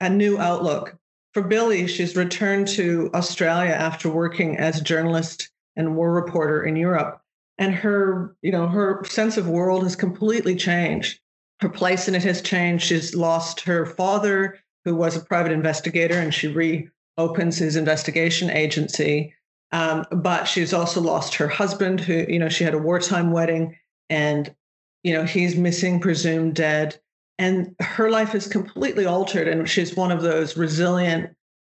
a 0.00 0.08
new 0.08 0.38
outlook. 0.38 0.96
For 1.34 1.42
billie 1.42 1.86
she's 1.86 2.16
returned 2.16 2.68
to 2.68 3.10
australia 3.14 3.72
after 3.72 4.08
working 4.08 4.56
as 4.56 4.80
a 4.80 4.84
journalist 4.84 5.50
and 5.76 5.96
war 5.96 6.12
reporter 6.12 6.64
in 6.64 6.76
europe. 6.76 7.20
And 7.58 7.74
her 7.74 8.34
you 8.42 8.52
know 8.52 8.66
her 8.66 9.04
sense 9.04 9.36
of 9.36 9.48
world 9.48 9.82
has 9.82 9.96
completely 9.96 10.56
changed. 10.56 11.20
Her 11.60 11.68
place 11.68 12.08
in 12.08 12.14
it 12.14 12.24
has 12.24 12.40
changed. 12.40 12.86
She's 12.86 13.14
lost 13.14 13.60
her 13.60 13.84
father 13.84 14.58
who 14.84 14.96
was 14.96 15.14
a 15.14 15.20
private 15.20 15.52
investigator 15.52 16.18
and 16.18 16.32
she 16.32 16.48
reopens 16.48 17.58
his 17.58 17.76
investigation 17.76 18.50
agency. 18.50 19.34
Um, 19.72 20.04
but 20.10 20.48
she's 20.48 20.72
also 20.72 21.00
lost 21.00 21.34
her 21.36 21.46
husband, 21.46 22.00
who, 22.00 22.24
you 22.28 22.38
know, 22.38 22.48
she 22.48 22.64
had 22.64 22.74
a 22.74 22.78
wartime 22.78 23.30
wedding 23.30 23.76
and, 24.10 24.54
you 25.02 25.14
know, 25.14 25.24
he's 25.24 25.56
missing, 25.56 26.00
presumed 26.00 26.54
dead. 26.54 27.00
And 27.38 27.74
her 27.80 28.10
life 28.10 28.34
is 28.34 28.46
completely 28.46 29.06
altered. 29.06 29.48
And 29.48 29.68
she's 29.68 29.96
one 29.96 30.12
of 30.12 30.20
those 30.20 30.56
resilient, 30.56 31.30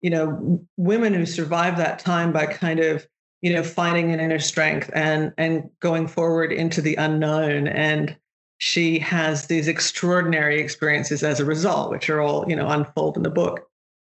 you 0.01 0.09
know, 0.09 0.65
women 0.77 1.13
who 1.13 1.25
survived 1.25 1.77
that 1.77 1.99
time 1.99 2.31
by 2.31 2.47
kind 2.47 2.79
of, 2.79 3.05
you 3.41 3.53
know, 3.53 3.61
finding 3.61 4.11
an 4.11 4.19
inner 4.19 4.39
strength 4.39 4.89
and 4.93 5.33
and 5.37 5.69
going 5.79 6.07
forward 6.07 6.51
into 6.51 6.81
the 6.81 6.95
unknown. 6.95 7.67
And 7.67 8.15
she 8.57 8.97
has 8.99 9.47
these 9.47 9.67
extraordinary 9.67 10.59
experiences 10.59 11.23
as 11.23 11.39
a 11.39 11.45
result, 11.45 11.91
which 11.91 12.09
are 12.09 12.21
all, 12.21 12.49
you 12.49 12.55
know, 12.55 12.67
unfold 12.69 13.17
in 13.17 13.23
the 13.23 13.29
book 13.29 13.67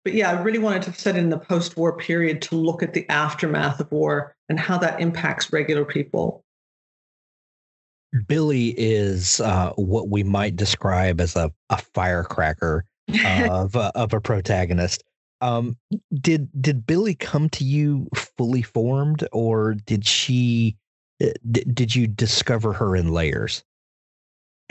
but 0.09 0.15
yeah, 0.15 0.31
I 0.31 0.41
really 0.41 0.59
wanted 0.59 0.85
to 0.85 0.93
set 0.95 1.17
in 1.17 1.29
the 1.29 1.39
post 1.39 1.77
war 1.77 1.95
period 1.95 2.41
to 2.43 2.57
look 2.57 2.83
at 2.83 2.95
the 2.95 3.07
aftermath 3.11 3.79
of 3.79 3.93
war 3.93 4.35
and 4.49 4.59
how 4.59 4.79
that 4.79 5.03
impacts 5.03 5.53
regular 5.53 5.85
people. 5.85 6.45
Billie 8.27 8.75
is 8.77 9.40
uh, 9.40 9.73
what 9.77 10.09
we 10.09 10.23
might 10.23 10.57
describe 10.57 11.21
as 11.21 11.37
a, 11.37 11.53
a 11.71 11.79
firecracker 11.79 12.85
of, 13.27 13.77
uh, 13.77 13.92
of 13.94 14.12
a 14.12 14.21
protagonist. 14.21 15.05
Um, 15.40 15.77
did 16.12 16.49
did 16.61 16.87
Billie 16.87 17.14
come 17.14 17.49
to 17.51 17.64
you 17.64 18.09
fully 18.14 18.62
formed, 18.62 19.27
or 19.33 19.75
did 19.75 20.05
she? 20.05 20.77
Uh, 21.23 21.29
d- 21.51 21.64
did 21.73 21.94
you 21.94 22.09
discover 22.09 22.73
her 22.73 22.97
in 22.97 23.12
layers? 23.12 23.62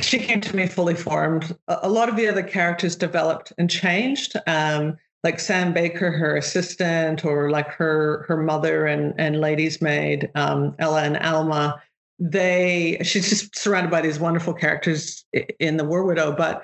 She 0.01 0.19
came 0.19 0.41
to 0.41 0.55
me 0.55 0.67
fully 0.67 0.93
formed. 0.93 1.55
A, 1.69 1.79
a 1.83 1.89
lot 1.89 2.09
of 2.09 2.17
the 2.17 2.27
other 2.27 2.43
characters 2.43 2.97
developed 2.97 3.53
and 3.57 3.69
changed. 3.69 4.35
Um, 4.45 4.97
like 5.23 5.39
Sam 5.39 5.73
Baker, 5.73 6.11
her 6.11 6.35
assistant, 6.35 7.25
or 7.25 7.49
like 7.49 7.69
her 7.69 8.25
her 8.27 8.37
mother 8.37 8.85
and 8.87 9.13
and 9.17 9.39
lady's 9.39 9.81
maid, 9.81 10.29
um, 10.35 10.75
Ella 10.79 11.03
and 11.03 11.17
Alma. 11.17 11.81
They 12.19 12.99
she's 13.03 13.29
just 13.29 13.57
surrounded 13.57 13.91
by 13.91 14.01
these 14.01 14.19
wonderful 14.19 14.53
characters 14.53 15.25
in 15.59 15.77
the 15.77 15.85
War 15.85 16.03
Widow, 16.03 16.35
but 16.35 16.63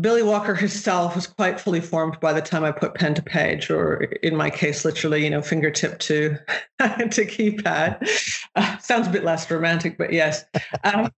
Billie 0.00 0.22
Walker 0.22 0.54
herself 0.54 1.14
was 1.14 1.26
quite 1.26 1.60
fully 1.60 1.80
formed 1.80 2.18
by 2.18 2.32
the 2.32 2.42
time 2.42 2.64
I 2.64 2.72
put 2.72 2.94
pen 2.94 3.14
to 3.14 3.22
page, 3.22 3.70
or 3.70 4.02
in 4.22 4.34
my 4.34 4.50
case, 4.50 4.84
literally, 4.84 5.22
you 5.22 5.30
know, 5.30 5.40
fingertip 5.40 5.98
to 6.00 6.30
to 6.80 7.24
keypad. 7.24 8.08
Uh, 8.56 8.78
sounds 8.78 9.06
a 9.06 9.10
bit 9.10 9.24
less 9.24 9.48
romantic, 9.50 9.96
but 9.96 10.12
yes. 10.12 10.44
Um, 10.82 11.10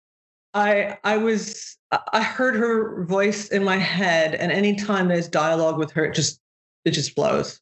I 0.53 0.97
I 1.03 1.17
was 1.17 1.77
I 1.91 2.21
heard 2.21 2.55
her 2.55 3.05
voice 3.05 3.49
in 3.49 3.63
my 3.63 3.77
head, 3.77 4.35
and 4.35 4.51
anytime 4.51 5.07
there's 5.07 5.29
dialogue 5.29 5.77
with 5.77 5.91
her, 5.91 6.05
it 6.05 6.13
just 6.15 6.41
it 6.83 6.91
just 6.91 7.15
flows. 7.15 7.61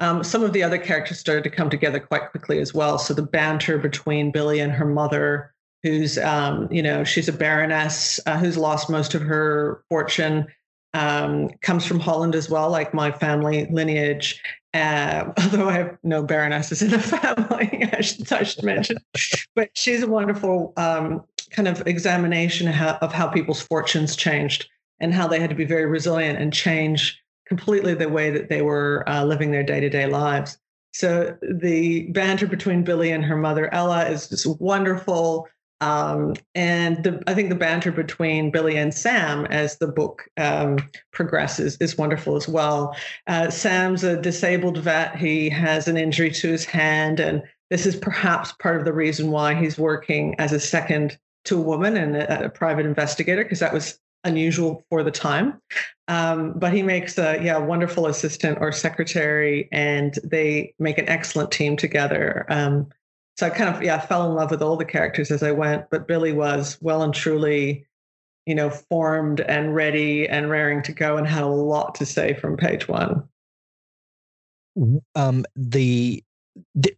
Um, 0.00 0.22
some 0.24 0.42
of 0.42 0.52
the 0.52 0.62
other 0.62 0.78
characters 0.78 1.18
started 1.18 1.44
to 1.44 1.50
come 1.50 1.70
together 1.70 2.00
quite 2.00 2.30
quickly 2.30 2.58
as 2.58 2.74
well. 2.74 2.98
So 2.98 3.14
the 3.14 3.22
banter 3.22 3.78
between 3.78 4.32
Billie 4.32 4.60
and 4.60 4.72
her 4.72 4.86
mother, 4.86 5.52
who's 5.82 6.18
um, 6.18 6.68
you 6.70 6.82
know 6.82 7.04
she's 7.04 7.28
a 7.28 7.32
baroness 7.32 8.20
uh, 8.26 8.38
who's 8.38 8.56
lost 8.56 8.90
most 8.90 9.14
of 9.14 9.22
her 9.22 9.82
fortune, 9.88 10.46
um, 10.94 11.48
comes 11.60 11.84
from 11.84 12.00
Holland 12.00 12.34
as 12.34 12.50
well, 12.50 12.70
like 12.70 12.94
my 12.94 13.10
family 13.10 13.66
lineage. 13.70 14.40
Uh, 14.74 15.32
although 15.42 15.68
I 15.68 15.72
have 15.72 15.98
no 16.02 16.22
baronesses 16.22 16.82
in 16.82 16.90
the 16.90 16.98
family, 16.98 17.88
I 17.92 18.00
should, 18.00 18.32
I 18.32 18.42
should 18.42 18.64
mention, 18.64 18.98
but 19.54 19.70
she's 19.74 20.02
a 20.02 20.08
wonderful 20.08 20.72
um, 20.76 21.24
kind 21.50 21.68
of 21.68 21.86
examination 21.86 22.68
of 22.68 23.12
how 23.12 23.28
people's 23.28 23.60
fortunes 23.60 24.16
changed 24.16 24.68
and 25.00 25.12
how 25.12 25.26
they 25.26 25.40
had 25.40 25.50
to 25.50 25.56
be 25.56 25.64
very 25.64 25.84
resilient 25.84 26.38
and 26.38 26.52
change 26.52 27.21
completely 27.52 27.92
the 27.92 28.08
way 28.08 28.30
that 28.30 28.48
they 28.48 28.62
were 28.62 29.04
uh, 29.06 29.22
living 29.22 29.50
their 29.50 29.62
day-to-day 29.62 30.06
lives. 30.06 30.58
So 30.94 31.36
the 31.42 32.06
banter 32.12 32.46
between 32.46 32.82
Billie 32.82 33.10
and 33.10 33.22
her 33.22 33.36
mother 33.36 33.72
Ella 33.74 34.06
is 34.06 34.26
just 34.26 34.46
wonderful. 34.58 35.46
Um, 35.82 36.34
and 36.54 37.04
the, 37.04 37.22
I 37.26 37.34
think 37.34 37.50
the 37.50 37.54
banter 37.54 37.92
between 37.92 38.50
Billie 38.50 38.78
and 38.78 38.94
Sam 38.94 39.44
as 39.46 39.76
the 39.76 39.86
book 39.86 40.22
um, 40.38 40.78
progresses 41.12 41.76
is 41.76 41.98
wonderful 41.98 42.36
as 42.36 42.48
well. 42.48 42.96
Uh, 43.26 43.50
Sam's 43.50 44.02
a 44.02 44.18
disabled 44.18 44.78
vet. 44.78 45.16
He 45.16 45.50
has 45.50 45.88
an 45.88 45.98
injury 45.98 46.30
to 46.30 46.48
his 46.48 46.64
hand, 46.64 47.20
and 47.20 47.42
this 47.68 47.84
is 47.84 47.96
perhaps 47.96 48.52
part 48.52 48.78
of 48.78 48.86
the 48.86 48.94
reason 48.94 49.30
why 49.30 49.54
he's 49.54 49.76
working 49.76 50.34
as 50.38 50.52
a 50.52 50.60
second 50.60 51.18
to 51.44 51.58
a 51.58 51.60
woman 51.60 51.98
and 51.98 52.16
a, 52.16 52.46
a 52.46 52.48
private 52.48 52.86
investigator 52.86 53.42
because 53.42 53.60
that 53.60 53.74
was 53.74 53.98
unusual 54.24 54.84
for 54.88 55.02
the 55.02 55.10
time. 55.10 55.60
Um, 56.12 56.52
but 56.56 56.74
he 56.74 56.82
makes 56.82 57.16
a 57.16 57.42
yeah 57.42 57.56
wonderful 57.56 58.06
assistant 58.06 58.58
or 58.60 58.70
secretary, 58.70 59.66
and 59.72 60.18
they 60.22 60.74
make 60.78 60.98
an 60.98 61.08
excellent 61.08 61.50
team 61.50 61.74
together. 61.74 62.44
Um, 62.50 62.88
so 63.38 63.46
I 63.46 63.50
kind 63.50 63.74
of 63.74 63.82
yeah 63.82 63.98
fell 63.98 64.28
in 64.28 64.36
love 64.36 64.50
with 64.50 64.60
all 64.60 64.76
the 64.76 64.84
characters 64.84 65.30
as 65.30 65.42
I 65.42 65.52
went, 65.52 65.88
but 65.90 66.06
Billie 66.06 66.34
was 66.34 66.76
well 66.82 67.02
and 67.02 67.14
truly, 67.14 67.86
you 68.44 68.54
know, 68.54 68.68
formed 68.68 69.40
and 69.40 69.74
ready 69.74 70.28
and 70.28 70.50
raring 70.50 70.82
to 70.82 70.92
go, 70.92 71.16
and 71.16 71.26
had 71.26 71.44
a 71.44 71.46
lot 71.46 71.94
to 71.94 72.04
say 72.04 72.34
from 72.34 72.58
page 72.58 72.88
one. 72.88 73.26
Um, 75.14 75.46
the, 75.56 76.22
the 76.74 76.94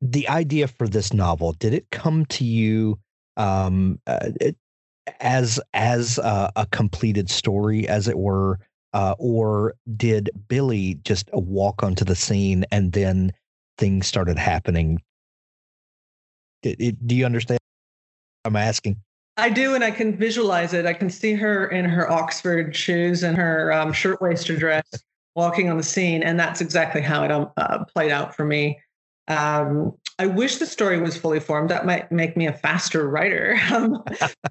the 0.00 0.28
idea 0.28 0.68
for 0.68 0.86
this 0.86 1.12
novel 1.12 1.54
did 1.54 1.74
it 1.74 1.90
come 1.90 2.24
to 2.26 2.44
you 2.44 3.00
um, 3.36 3.98
uh, 4.06 4.30
as 5.20 5.60
as 5.72 6.18
uh, 6.18 6.50
a 6.56 6.66
completed 6.66 7.30
story, 7.30 7.88
as 7.88 8.08
it 8.08 8.18
were, 8.18 8.58
uh, 8.92 9.14
or 9.18 9.74
did 9.96 10.30
Billie 10.48 10.94
just 11.04 11.28
walk 11.32 11.82
onto 11.82 12.04
the 12.04 12.14
scene 12.14 12.64
and 12.70 12.92
then 12.92 13.32
things 13.78 14.06
started 14.06 14.38
happening? 14.38 15.02
It, 16.62 16.80
it, 16.80 17.06
do 17.06 17.14
you 17.14 17.26
understand? 17.26 17.58
I'm 18.44 18.56
asking. 18.56 18.96
I 19.36 19.50
do, 19.50 19.74
and 19.74 19.82
I 19.82 19.90
can 19.90 20.16
visualize 20.16 20.74
it. 20.74 20.86
I 20.86 20.92
can 20.92 21.10
see 21.10 21.34
her 21.34 21.66
in 21.66 21.84
her 21.86 22.10
Oxford 22.10 22.74
shoes 22.74 23.24
and 23.24 23.36
her 23.36 23.72
um, 23.72 23.92
shirtwaist 23.92 24.46
dress 24.46 24.84
walking 25.34 25.68
on 25.68 25.76
the 25.76 25.82
scene, 25.82 26.22
and 26.22 26.38
that's 26.38 26.60
exactly 26.60 27.00
how 27.00 27.24
it 27.24 27.32
um, 27.32 27.50
uh, 27.56 27.84
played 27.84 28.12
out 28.12 28.34
for 28.34 28.44
me. 28.44 28.78
Um, 29.26 29.92
I 30.18 30.26
wish 30.26 30.58
the 30.58 30.66
story 30.66 31.00
was 31.00 31.16
fully 31.16 31.40
formed. 31.40 31.70
That 31.70 31.86
might 31.86 32.12
make 32.12 32.36
me 32.36 32.46
a 32.46 32.52
faster 32.52 33.08
writer. 33.08 33.58
Um, 33.74 34.04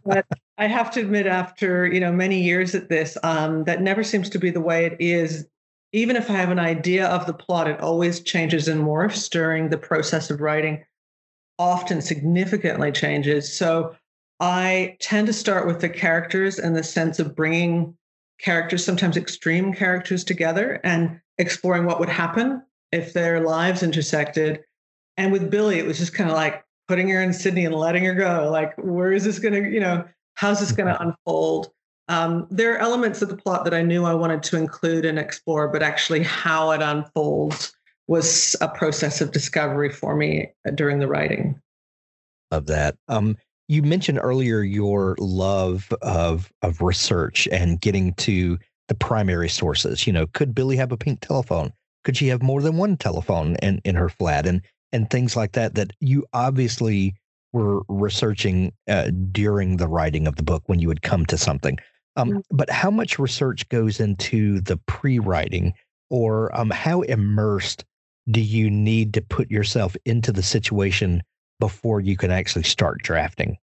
but 0.06 0.26
I 0.58 0.68
have 0.68 0.92
to 0.92 1.00
admit, 1.00 1.28
after 1.28 1.86
you 1.86 2.00
know 2.00 2.12
many 2.12 2.42
years 2.42 2.76
at 2.76 2.90
this, 2.90 3.18
um, 3.24 3.64
that 3.64 3.82
never 3.82 4.04
seems 4.04 4.30
to 4.32 4.40
be 4.40 4.50
the 4.50 4.62
way 4.62 4.86
it 4.86 4.98
is. 5.00 5.48
Even 5.94 6.16
if 6.16 6.30
I 6.30 6.34
have 6.34 6.50
an 6.50 6.60
idea 6.60 7.08
of 7.08 7.26
the 7.26 7.34
plot, 7.34 7.68
it 7.68 7.80
always 7.80 8.20
changes 8.20 8.68
and 8.68 8.84
morphs 8.84 9.30
during 9.30 9.70
the 9.70 9.78
process 9.78 10.30
of 10.30 10.42
writing. 10.42 10.84
Often 11.58 12.02
significantly 12.02 12.92
changes. 12.92 13.52
So 13.54 13.96
I 14.40 14.98
tend 15.00 15.28
to 15.28 15.34
start 15.34 15.68
with 15.68 15.80
the 15.80 15.90
characters 15.90 16.60
and 16.60 16.76
the 16.76 16.84
sense 16.84 17.20
of 17.20 17.36
bringing 17.36 17.96
characters, 18.40 18.84
sometimes 18.84 19.16
extreme 19.16 19.74
characters, 19.74 20.24
together 20.24 20.82
and 20.84 21.22
exploring 21.38 21.86
what 21.86 22.00
would 22.00 22.10
happen 22.10 22.62
if 22.92 23.14
their 23.14 23.40
lives 23.40 23.84
intersected 23.84 24.64
and 25.18 25.32
with 25.32 25.50
Billie, 25.50 25.80
it 25.80 25.86
was 25.86 25.98
just 25.98 26.14
kind 26.14 26.30
of 26.30 26.36
like 26.36 26.64
putting 26.88 27.10
her 27.10 27.22
in 27.22 27.34
Sydney 27.34 27.66
and 27.66 27.76
letting 27.76 28.04
her 28.06 28.14
go. 28.14 28.50
Like, 28.52 28.74
where 28.78 29.12
is 29.12 29.24
this 29.24 29.40
going 29.40 29.54
to, 29.54 29.70
you 29.70 29.80
know, 29.80 30.06
how's 30.36 30.60
this 30.60 30.72
going 30.72 30.88
to 30.88 31.02
unfold? 31.02 31.72
Um, 32.10 32.48
there 32.50 32.74
are 32.74 32.80
elements 32.80 33.22
of 33.22 33.30
the 33.30 33.38
plot 33.38 33.64
that 33.64 33.74
I 33.74 33.82
knew 33.82 34.06
I 34.06 34.14
wanted 34.14 34.44
to 34.44 34.58
include 34.58 35.06
and 35.06 35.18
explore, 35.18 35.70
but 35.70 35.82
actually 35.82 36.24
how 36.24 36.72
it 36.72 36.82
unfolds 36.82 37.74
was 38.08 38.56
a 38.60 38.68
process 38.68 39.22
of 39.22 39.32
discovery 39.32 39.90
for 39.90 40.16
me 40.16 40.52
during 40.76 41.00
the 41.00 41.08
writing. 41.08 41.60
Of 42.52 42.66
that, 42.68 42.96
um, 43.08 43.38
you 43.68 43.82
mentioned 43.82 44.20
earlier 44.22 44.62
your 44.62 45.16
love 45.20 45.92
of 46.02 46.52
of 46.62 46.82
research 46.82 47.48
and 47.52 47.80
getting 47.80 48.14
to 48.16 48.60
the 48.90 48.96
primary 48.96 49.50
sources. 49.50 50.06
You 50.06 50.14
know, 50.14 50.28
could 50.28 50.54
Billie 50.54 50.76
have 50.76 50.92
a 50.92 50.98
pink 50.98 51.22
telephone? 51.22 51.72
Could 52.04 52.18
she 52.18 52.28
have 52.28 52.44
more 52.44 52.62
than 52.62 52.78
one 52.78 52.98
telephone 52.98 53.56
in 53.64 53.82
in 53.86 53.96
her 53.96 54.10
flat? 54.10 54.46
And 54.46 54.62
and 54.94 55.10
things 55.10 55.36
like 55.36 55.52
that. 55.54 55.76
That 55.76 55.92
you 56.00 56.26
obviously 56.34 57.16
were 57.52 57.82
researching 57.88 58.72
uh, 58.88 59.12
during 59.32 59.78
the 59.78 59.88
writing 59.88 60.28
of 60.28 60.38
the 60.38 60.44
book 60.44 60.64
when 60.68 60.80
you 60.80 60.88
would 60.88 61.02
come 61.02 61.26
to 61.28 61.38
something. 61.38 61.78
Um, 62.16 62.30
mm-hmm. 62.30 62.40
But 62.52 62.70
how 62.70 62.92
much 62.92 63.20
research 63.20 63.68
goes 63.70 64.00
into 64.00 64.62
the 64.62 64.78
pre-writing, 64.88 65.74
or 66.10 66.56
um, 66.58 66.70
how 66.70 67.02
immersed 67.02 67.84
do 68.30 68.40
you 68.40 68.70
need 68.70 69.14
to 69.16 69.22
put 69.22 69.52
yourself 69.52 69.96
into 70.06 70.32
the 70.32 70.44
situation 70.44 71.22
before 71.60 72.00
you 72.00 72.16
can 72.16 72.32
actually 72.32 72.64
start 72.64 73.02
drafting? 73.04 73.58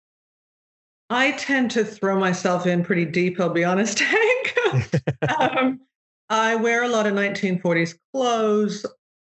I 1.10 1.32
tend 1.32 1.72
to 1.72 1.84
throw 1.84 2.18
myself 2.18 2.66
in 2.66 2.84
pretty 2.84 3.04
deep, 3.04 3.40
I'll 3.40 3.50
be 3.50 3.64
honest, 3.64 3.98
Hank. 4.00 4.56
um, 5.38 5.80
I 6.28 6.54
wear 6.54 6.84
a 6.84 6.88
lot 6.88 7.06
of 7.06 7.14
1940s 7.14 7.98
clothes. 8.12 8.86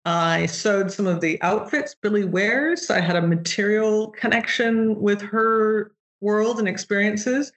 I 0.05 0.45
sewed 0.45 0.91
some 0.91 1.07
of 1.07 1.19
the 1.19 1.41
outfits 1.41 1.95
Billie 1.95 2.25
wears. 2.25 2.91
I 2.91 2.99
had 2.99 3.15
a 3.15 3.21
material 3.21 4.09
connection 4.11 5.01
with 5.01 5.19
her 5.21 5.91
world 6.21 6.59
and 6.59 6.67
experiences. 6.67 7.51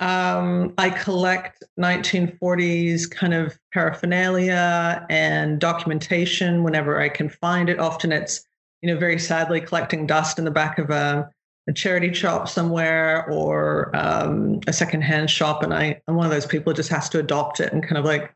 Um, 0.00 0.72
I 0.78 0.90
collect 0.90 1.62
1940s 1.78 3.10
kind 3.10 3.34
of 3.34 3.58
paraphernalia 3.72 5.06
and 5.10 5.60
documentation 5.60 6.64
whenever 6.64 7.00
I 7.00 7.08
can 7.08 7.28
find 7.28 7.68
it. 7.68 7.78
Often 7.78 8.12
it's, 8.12 8.44
you 8.80 8.92
know, 8.92 8.98
very 8.98 9.18
sadly 9.18 9.60
collecting 9.60 10.06
dust 10.06 10.38
in 10.38 10.44
the 10.44 10.50
back 10.50 10.78
of 10.78 10.90
a, 10.90 11.30
a 11.68 11.72
charity 11.72 12.12
shop 12.14 12.48
somewhere 12.48 13.30
or 13.30 13.94
um, 13.94 14.60
a 14.66 14.72
secondhand 14.72 15.30
shop. 15.30 15.62
And 15.62 15.72
I, 15.72 16.00
I'm 16.08 16.16
one 16.16 16.26
of 16.26 16.32
those 16.32 16.46
people 16.46 16.72
who 16.72 16.76
just 16.76 16.90
has 16.90 17.08
to 17.10 17.20
adopt 17.20 17.60
it 17.60 17.72
and 17.72 17.82
kind 17.82 17.98
of 17.98 18.04
like 18.04 18.34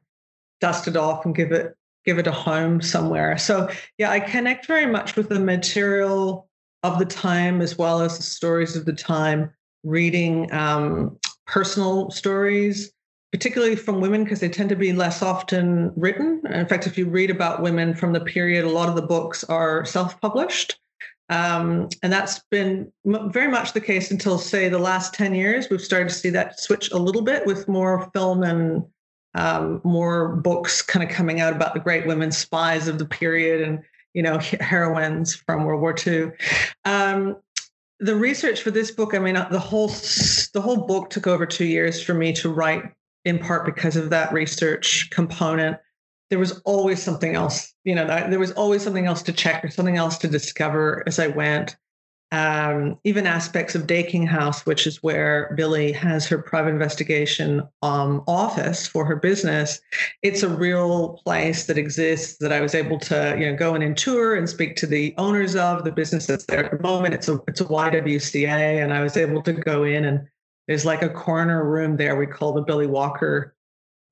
dust 0.61 0.87
it 0.87 0.97
off 0.97 1.25
and 1.25 1.35
give 1.35 1.53
it 1.53 1.75
give 2.07 2.19
it 2.19 2.27
a 2.27 2.33
home 2.33 2.81
somewhere. 2.81 3.37
So 3.37 3.69
yeah, 3.99 4.11
I 4.11 4.21
connect 4.21 4.67
very 4.67 4.87
much 4.87 5.17
with 5.17 5.29
the 5.29 5.41
material 5.41 6.49
of 6.83 6.99
the 6.99 7.05
time 7.05 7.61
as 7.61 7.77
well 7.77 8.01
as 8.01 8.17
the 8.17 8.23
stories 8.23 8.77
of 8.77 8.85
the 8.85 8.93
time. 8.93 9.51
Reading 9.85 10.53
um, 10.53 11.17
personal 11.47 12.11
stories, 12.11 12.93
particularly 13.31 13.77
from 13.77 14.01
women, 14.01 14.25
because 14.25 14.41
they 14.41 14.49
tend 14.49 14.69
to 14.71 14.77
be 14.77 14.93
less 14.93 15.23
often 15.23 15.93
written. 15.95 16.43
In 16.51 16.67
fact, 16.67 16.87
if 16.89 16.99
you 16.99 17.09
read 17.09 17.31
about 17.31 17.63
women 17.63 17.95
from 17.95 18.13
the 18.13 18.21
period, 18.21 18.65
a 18.65 18.71
lot 18.71 18.89
of 18.89 18.97
the 18.97 19.03
books 19.03 19.45
are 19.45 19.85
self 19.85 20.21
published. 20.21 20.81
Um, 21.29 21.89
and 22.03 22.13
that's 22.13 22.41
been 22.51 22.93
m- 23.05 23.33
very 23.33 23.51
much 23.51 23.73
the 23.73 23.81
case 23.81 24.11
until, 24.11 24.39
say, 24.39 24.69
the 24.69 24.79
last 24.79 25.13
10 25.15 25.35
years. 25.35 25.69
We've 25.69 25.81
started 25.81 26.09
to 26.09 26.15
see 26.15 26.31
that 26.31 26.61
switch 26.61 26.91
a 26.93 26.99
little 26.99 27.23
bit 27.23 27.47
with 27.47 27.69
more 27.69 28.09
film 28.13 28.43
and 28.43 28.85
um, 29.37 29.83
more 29.85 30.35
books 30.37 30.83
kind 30.83 31.09
of 31.09 31.15
coming 31.15 31.41
out 31.41 31.55
about 31.55 31.75
the 31.75 31.81
great 31.81 32.07
women 32.07 32.33
spies 32.33 32.89
of 32.89 32.99
the 32.99 33.05
period 33.05 33.61
and, 33.61 33.83
you 34.15 34.23
know, 34.23 34.39
heroines 34.39 35.35
from 35.35 35.65
World 35.65 35.83
War 35.83 35.95
II. 36.05 36.33
Um, 36.85 37.37
the 38.01 38.17
research 38.17 38.63
for 38.63 38.71
this 38.71 38.91
book, 38.91 39.15
I 39.15 39.19
mean, 39.19 39.35
the 39.35 39.59
whole 39.59 39.89
the 39.89 40.61
whole 40.63 40.87
book 40.87 41.11
took 41.11 41.27
over 41.27 41.47
two 41.47 41.65
years 41.65 42.03
for 42.03 42.15
me 42.15 42.33
to 42.35 42.53
write, 42.53 42.85
in 43.25 43.39
part 43.39 43.65
because 43.67 43.97
of 43.97 44.11
that 44.11 44.33
research 44.33 45.11
component. 45.11 45.79
There 46.29 46.39
was 46.39 46.61
always 46.65 47.03
something 47.03 47.35
else, 47.35 47.73
you 47.85 47.95
know, 47.95 48.07
there 48.07 48.41
was 48.41 48.51
always 48.53 48.83
something 48.83 49.07
else 49.07 49.23
to 49.23 49.33
check 49.33 49.65
or 49.65 49.71
something 49.71 49.97
else 49.97 50.19
to 50.19 50.29
discover 50.29 51.05
as 51.07 51.21
I 51.21 51.29
went 51.29 51.77
um, 52.33 52.99
even 53.05 53.27
aspects 53.27 53.75
of 53.75 53.87
Daking 53.87 54.27
House, 54.27 54.67
which 54.67 54.87
is 54.87 55.03
where 55.03 55.55
Billie 55.57 55.93
has 55.93 56.27
her 56.27 56.39
private 56.39 56.71
investigation 56.71 57.63
um, 57.83 58.25
office 58.27 58.87
for 58.87 59.05
her 59.05 59.17
business. 59.17 59.81
It's 60.23 60.43
a 60.43 60.49
real 60.49 61.21
place 61.25 61.67
that 61.67 61.79
exists 61.79 62.39
that 62.39 62.53
I 62.53 62.61
was 62.61 62.75
able 62.75 62.99
to, 63.01 63.37
you 63.39 63.51
know, 63.51 63.57
go 63.57 63.75
in 63.75 63.83
and 63.83 63.97
tour 63.97 64.35
and 64.35 64.49
speak 64.49 64.75
to 64.77 64.87
the 64.87 65.15
owners 65.19 65.55
of 65.55 65.85
the 65.85 65.93
business 65.93 66.27
that's 66.27 66.47
there 66.47 66.65
at 66.65 66.71
the 66.73 66.83
moment. 66.83 67.15
It's 67.15 67.29
a 67.29 67.41
it's 67.47 67.61
a 67.61 67.65
YWCA, 67.65 68.83
and 68.83 68.93
I 68.93 69.03
was 69.03 69.17
able 69.17 69.43
to 69.43 69.53
go 69.53 69.85
in 69.85 70.05
and 70.05 70.27
there's 70.67 70.85
like 70.85 71.03
a 71.03 71.09
corner 71.09 71.65
room 71.65 71.97
there 71.97 72.17
we 72.17 72.27
call 72.27 72.53
the 72.53 72.63
Billie 72.63 72.87
Walker 72.87 73.55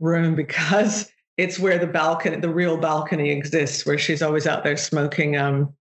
room 0.00 0.35
because 0.37 1.11
it's 1.37 1.59
where 1.59 1.79
the 1.79 1.87
balcony, 1.87 2.37
the 2.37 2.48
real 2.48 2.77
balcony 2.77 3.31
exists, 3.31 3.85
where 3.85 3.98
she's 3.98 4.22
always 4.22 4.46
out 4.46 4.62
there 4.62 4.77
smoking 4.77 5.37
um, 5.37 5.74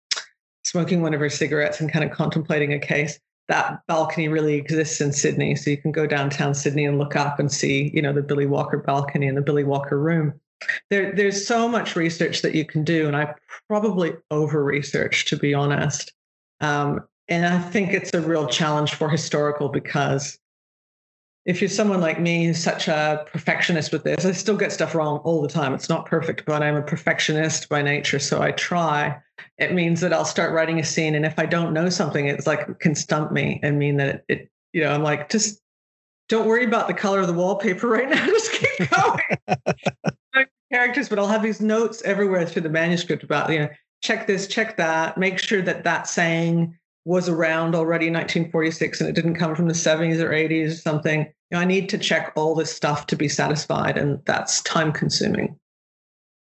smoking 0.64 1.02
one 1.02 1.14
of 1.14 1.20
her 1.20 1.30
cigarettes 1.30 1.80
and 1.80 1.92
kind 1.92 2.06
of 2.06 2.12
contemplating 2.12 2.74
a 2.74 2.80
case 2.80 3.20
that 3.50 3.82
balcony 3.88 4.28
really 4.28 4.56
exists 4.56 5.02
in 5.02 5.12
Sydney. 5.12 5.56
So 5.56 5.70
you 5.70 5.78
can 5.78 5.92
go 5.92 6.08
downtown 6.08 6.54
Sydney 6.54 6.86
and 6.86 6.98
look 6.98 7.16
up 7.16 7.40
and 7.40 7.52
see, 7.52 7.92
you 7.94 8.02
know, 8.02 8.14
the 8.14 8.22
Billie 8.22 8.46
Walker 8.46 8.78
balcony 8.78 9.28
and 9.28 9.38
the 9.38 9.42
Billie 9.42 9.66
Walker 9.66 10.00
room. 10.00 10.40
There, 10.90 11.12
there's 11.12 11.46
so 11.46 11.68
much 11.68 11.96
research 11.98 12.42
that 12.42 12.56
you 12.56 12.66
can 12.66 12.86
do, 12.86 13.06
and 13.06 13.18
I 13.18 13.36
probably 13.68 14.14
over 14.32 14.64
research 14.64 15.26
to 15.26 15.38
be 15.38 15.54
honest. 15.54 16.14
Um, 16.62 17.02
and 17.28 17.46
I 17.46 17.60
think 17.60 17.92
it's 17.92 18.14
a 18.14 18.22
real 18.22 18.48
challenge 18.48 18.94
for 18.94 19.10
historical 19.10 19.70
because 19.70 20.40
if 21.46 21.62
you're 21.62 21.70
someone 21.70 22.00
like 22.00 22.20
me 22.20 22.46
who's 22.46 22.64
such 22.64 22.88
a 22.88 23.26
perfectionist 23.32 23.92
with 23.92 24.04
this, 24.04 24.26
I 24.26 24.32
still 24.32 24.56
get 24.56 24.72
stuff 24.72 24.96
wrong 24.96 25.18
all 25.20 25.42
the 25.42 25.48
time. 25.48 25.74
It's 25.74 25.90
not 25.90 26.06
perfect, 26.06 26.46
but 26.46 26.64
I'm 26.64 26.76
a 26.76 26.82
perfectionist 26.82 27.68
by 27.68 27.82
nature, 27.82 28.20
so 28.20 28.42
I 28.42 28.52
try. 28.52 29.22
It 29.58 29.74
means 29.74 30.00
that 30.02 30.14
I'll 30.14 30.26
start 30.26 30.54
writing 30.54 30.80
a 30.80 30.84
scene, 30.84 31.16
and 31.16 31.26
if 31.26 31.38
I 31.38 31.46
don't 31.46 31.74
know 31.74 31.90
something, 31.90 32.28
it's 32.28 32.48
like 32.48 32.68
it 32.70 32.80
can 32.80 32.96
stump 32.96 33.32
me 33.32 33.60
and 33.62 33.78
mean 33.78 33.98
that 33.98 34.16
it, 34.16 34.26
it 34.30 34.50
you 34.72 34.84
know, 34.84 34.92
I'm 34.92 35.04
like, 35.04 35.30
just 35.30 35.62
don't 36.30 36.48
worry 36.48 36.66
about 36.66 36.88
the 36.88 36.94
color 36.94 37.20
of 37.20 37.28
the 37.28 37.34
wallpaper 37.34 37.88
right 37.88 38.10
now. 38.10 38.26
Just 38.26 38.52
keep 38.52 38.90
going. 38.90 39.68
characters, 40.72 41.08
but 41.08 41.20
I'll 41.20 41.28
have 41.28 41.44
these 41.44 41.62
notes 41.62 42.02
everywhere 42.02 42.48
through 42.48 42.64
the 42.64 42.70
manuscript 42.70 43.24
about, 43.24 43.52
you 43.52 43.60
know, 43.60 43.70
check 44.02 44.26
this, 44.26 44.48
check 44.48 44.76
that, 44.78 45.18
make 45.18 45.38
sure 45.38 45.62
that 45.62 45.84
that 45.84 46.08
saying 46.08 46.76
was 47.06 47.28
around 47.28 47.76
already 47.76 48.08
in 48.08 48.14
1946 48.14 49.02
and 49.02 49.10
it 49.10 49.14
didn't 49.14 49.36
come 49.36 49.56
from 49.56 49.68
the 49.68 49.74
70s 49.74 50.20
or 50.20 50.30
80s 50.30 50.68
or 50.68 50.76
something. 50.76 51.20
You 51.22 51.28
know, 51.52 51.60
I 51.60 51.66
need 51.66 51.90
to 51.90 51.98
check 51.98 52.32
all 52.36 52.56
this 52.56 52.74
stuff 52.74 53.08
to 53.08 53.16
be 53.16 53.28
satisfied, 53.28 53.98
and 53.98 54.20
that's 54.26 54.62
time 54.64 54.92
consuming. 54.92 55.56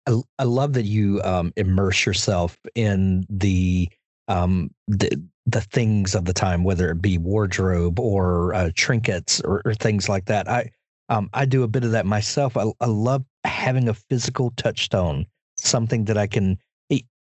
I, 0.08 0.22
I 0.40 0.44
love 0.44 0.74
that 0.74 0.86
you 0.86 1.22
um, 1.24 1.52
immerse 1.56 2.06
yourself 2.06 2.58
in 2.76 3.26
the 3.30 3.90
um, 4.28 4.72
the 4.88 5.22
the 5.46 5.62
things 5.62 6.16
of 6.16 6.26
the 6.26 6.34
time, 6.34 6.64
whether 6.64 6.90
it 6.90 7.02
be 7.02 7.18
wardrobe 7.18 8.00
or 8.00 8.54
uh, 8.54 8.72
trinkets 8.74 9.42
or, 9.42 9.62
or, 9.64 9.76
things 9.76 10.10
like 10.10 10.26
that. 10.26 10.48
I 10.50 10.72
um, 11.10 11.30
I 11.34 11.46
do 11.46 11.64
a 11.64 11.68
bit 11.68 11.84
of 11.84 11.92
that 11.92 12.06
myself. 12.06 12.58
I, 12.58 12.66
I 12.80 12.88
love 12.88 13.24
having 13.44 13.88
a 13.88 13.94
physical 13.94 14.52
touchstone, 14.58 15.26
something 15.58 16.06
that 16.06 16.18
I 16.18 16.28
can 16.28 16.58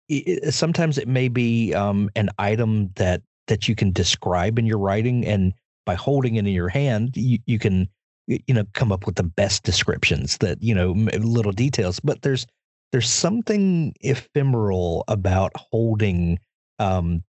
it, 0.09 0.53
sometimes 0.55 0.99
it 0.99 1.09
may 1.09 1.29
be 1.29 1.75
um, 1.75 2.11
an 2.17 2.31
item 2.38 2.91
that 2.97 3.23
that 3.49 3.69
you 3.69 3.75
can 3.75 3.93
describe 3.93 4.59
in 4.59 4.67
your 4.67 4.79
writing, 4.79 5.27
and 5.27 5.53
by 5.85 5.95
holding 5.95 6.37
it 6.37 6.47
in 6.47 6.53
your 6.53 6.69
hand, 6.69 7.17
you, 7.17 7.38
you 7.47 7.59
can 7.59 7.88
you 8.27 8.55
know 8.55 8.65
come 8.73 8.93
up 8.93 9.07
with 9.07 9.17
the 9.17 9.23
best 9.23 9.62
descriptions 9.62 10.38
that 10.38 10.62
you 10.62 10.75
know 10.75 10.93
little 11.19 11.53
details. 11.53 12.01
But 12.01 12.23
there's 12.23 12.47
there's 12.93 13.11
something 13.11 13.95
ephemeral 14.01 15.05
about 15.09 15.53
holding 15.57 16.38
um, 16.79 17.25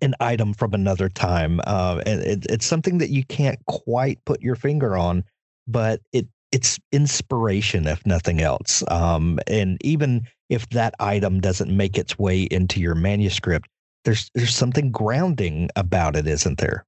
an 0.00 0.14
item 0.20 0.54
from 0.54 0.74
another 0.74 1.08
time, 1.08 1.60
uh, 1.66 2.02
and 2.06 2.20
it, 2.22 2.46
it's 2.48 2.66
something 2.66 2.98
that 2.98 3.10
you 3.10 3.24
can't 3.24 3.64
quite 3.66 4.24
put 4.24 4.40
your 4.40 4.56
finger 4.56 4.96
on, 4.96 5.24
but 5.66 6.00
it 6.12 6.26
it's 6.52 6.78
inspiration 6.92 7.86
if 7.86 8.04
nothing 8.06 8.40
else. 8.40 8.84
Um, 8.88 9.38
and 9.46 9.78
even 9.82 10.28
if 10.50 10.68
that 10.70 10.94
item 11.00 11.40
doesn't 11.40 11.74
make 11.74 11.98
its 11.98 12.18
way 12.18 12.42
into 12.42 12.78
your 12.80 12.94
manuscript, 12.94 13.68
there's 14.04 14.30
there's 14.34 14.54
something 14.54 14.90
grounding 14.90 15.70
about 15.76 16.14
it, 16.16 16.26
isn't 16.26 16.58
there? 16.58 16.84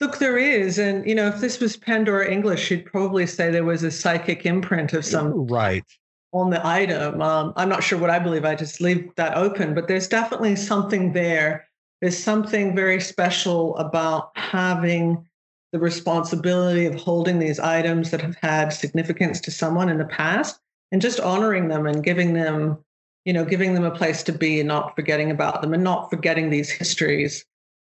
Look, 0.00 0.18
there 0.18 0.38
is, 0.38 0.78
and 0.78 1.06
you 1.06 1.14
know, 1.14 1.28
if 1.28 1.40
this 1.40 1.60
was 1.60 1.76
Pandora 1.76 2.30
English, 2.30 2.64
she'd 2.64 2.86
probably 2.86 3.26
say 3.26 3.50
there 3.50 3.64
was 3.64 3.82
a 3.82 3.90
psychic 3.90 4.46
imprint 4.46 4.94
of 4.94 5.04
some 5.04 5.46
right 5.46 5.84
on 6.32 6.50
the 6.50 6.66
item. 6.66 7.20
Um, 7.20 7.52
I'm 7.56 7.68
not 7.68 7.82
sure 7.82 7.98
what 7.98 8.10
I 8.10 8.18
believe. 8.18 8.44
I 8.44 8.54
just 8.54 8.80
leave 8.80 9.10
that 9.16 9.36
open, 9.36 9.74
but 9.74 9.88
there's 9.88 10.08
definitely 10.08 10.56
something 10.56 11.12
there. 11.12 11.68
There's 12.00 12.16
something 12.16 12.74
very 12.74 13.00
special 13.00 13.76
about 13.76 14.30
having 14.36 15.26
the 15.72 15.78
responsibility 15.78 16.86
of 16.86 16.94
holding 16.94 17.38
these 17.38 17.58
items 17.58 18.10
that 18.10 18.20
have 18.20 18.36
had 18.40 18.72
significance 18.72 19.40
to 19.40 19.50
someone 19.50 19.88
in 19.88 19.98
the 19.98 20.04
past 20.04 20.58
and 20.92 21.02
just 21.02 21.20
honoring 21.20 21.68
them 21.68 21.86
and 21.86 22.04
giving 22.04 22.32
them 22.34 22.78
you 23.24 23.32
know 23.32 23.44
giving 23.44 23.74
them 23.74 23.84
a 23.84 23.90
place 23.90 24.22
to 24.22 24.32
be 24.32 24.60
and 24.60 24.68
not 24.68 24.94
forgetting 24.94 25.30
about 25.30 25.62
them 25.62 25.74
and 25.74 25.82
not 25.82 26.08
forgetting 26.10 26.50
these 26.50 26.70
histories 26.70 27.44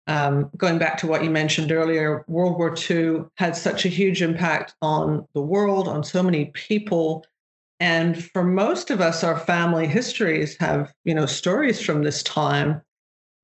um, 0.08 0.50
going 0.56 0.78
back 0.78 0.96
to 0.98 1.06
what 1.06 1.22
you 1.22 1.28
mentioned 1.28 1.70
earlier, 1.70 2.24
World 2.28 2.56
War 2.56 2.74
II 2.90 3.26
had 3.36 3.54
such 3.54 3.84
a 3.84 3.90
huge 3.90 4.22
impact 4.22 4.74
on 4.80 5.28
the 5.34 5.42
world, 5.42 5.86
on 5.86 6.02
so 6.02 6.22
many 6.22 6.46
people. 6.46 7.26
And 7.78 8.24
for 8.32 8.42
most 8.42 8.90
of 8.90 9.02
us, 9.02 9.22
our 9.22 9.38
family 9.38 9.86
histories 9.86 10.56
have, 10.60 10.94
you 11.04 11.14
know, 11.14 11.26
stories 11.26 11.80
from 11.80 12.02
this 12.02 12.22
time. 12.22 12.80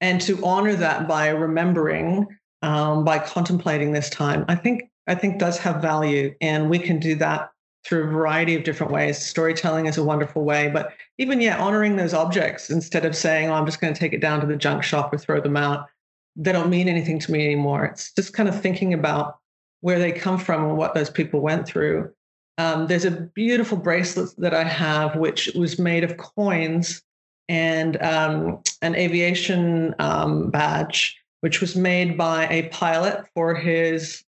And 0.00 0.22
to 0.22 0.42
honor 0.42 0.74
that 0.74 1.06
by 1.06 1.28
remembering, 1.28 2.26
um, 2.64 3.04
by 3.04 3.18
contemplating 3.18 3.92
this 3.92 4.10
time, 4.10 4.44
I 4.48 4.54
think 4.54 4.90
I 5.06 5.14
think 5.14 5.38
does 5.38 5.58
have 5.58 5.82
value. 5.82 6.34
And 6.40 6.70
we 6.70 6.78
can 6.78 6.98
do 6.98 7.14
that 7.16 7.50
through 7.84 8.04
a 8.04 8.10
variety 8.10 8.54
of 8.54 8.64
different 8.64 8.92
ways. 8.92 9.18
Storytelling 9.18 9.86
is 9.86 9.98
a 9.98 10.04
wonderful 10.04 10.44
way, 10.44 10.70
but 10.70 10.94
even 11.18 11.40
yeah, 11.40 11.62
honoring 11.62 11.96
those 11.96 12.14
objects 12.14 12.70
instead 12.70 13.04
of 13.04 13.14
saying, 13.14 13.50
"Oh, 13.50 13.54
I'm 13.54 13.66
just 13.66 13.80
going 13.80 13.92
to 13.92 14.00
take 14.00 14.12
it 14.12 14.20
down 14.20 14.40
to 14.40 14.46
the 14.46 14.56
junk 14.56 14.82
shop 14.82 15.12
or 15.12 15.18
throw 15.18 15.40
them 15.40 15.56
out." 15.56 15.88
they 16.36 16.52
don't 16.52 16.70
mean 16.70 16.88
anything 16.88 17.18
to 17.20 17.32
me 17.32 17.44
anymore. 17.44 17.84
It's 17.84 18.12
just 18.12 18.32
kind 18.32 18.48
of 18.48 18.60
thinking 18.60 18.92
about 18.92 19.38
where 19.80 19.98
they 19.98 20.12
come 20.12 20.38
from 20.38 20.64
and 20.64 20.76
what 20.76 20.94
those 20.94 21.10
people 21.10 21.40
went 21.40 21.66
through. 21.66 22.10
Um, 22.58 22.86
there's 22.86 23.04
a 23.04 23.10
beautiful 23.10 23.76
bracelet 23.78 24.30
that 24.38 24.54
I 24.54 24.64
have, 24.64 25.16
which 25.16 25.50
was 25.54 25.78
made 25.78 26.04
of 26.04 26.16
coins 26.16 27.02
and 27.48 28.00
um, 28.02 28.62
an 28.80 28.94
aviation 28.94 29.94
um, 29.98 30.50
badge, 30.50 31.16
which 31.44 31.60
was 31.60 31.76
made 31.76 32.16
by 32.16 32.48
a 32.48 32.70
pilot 32.70 33.22
for 33.34 33.54
his 33.54 34.24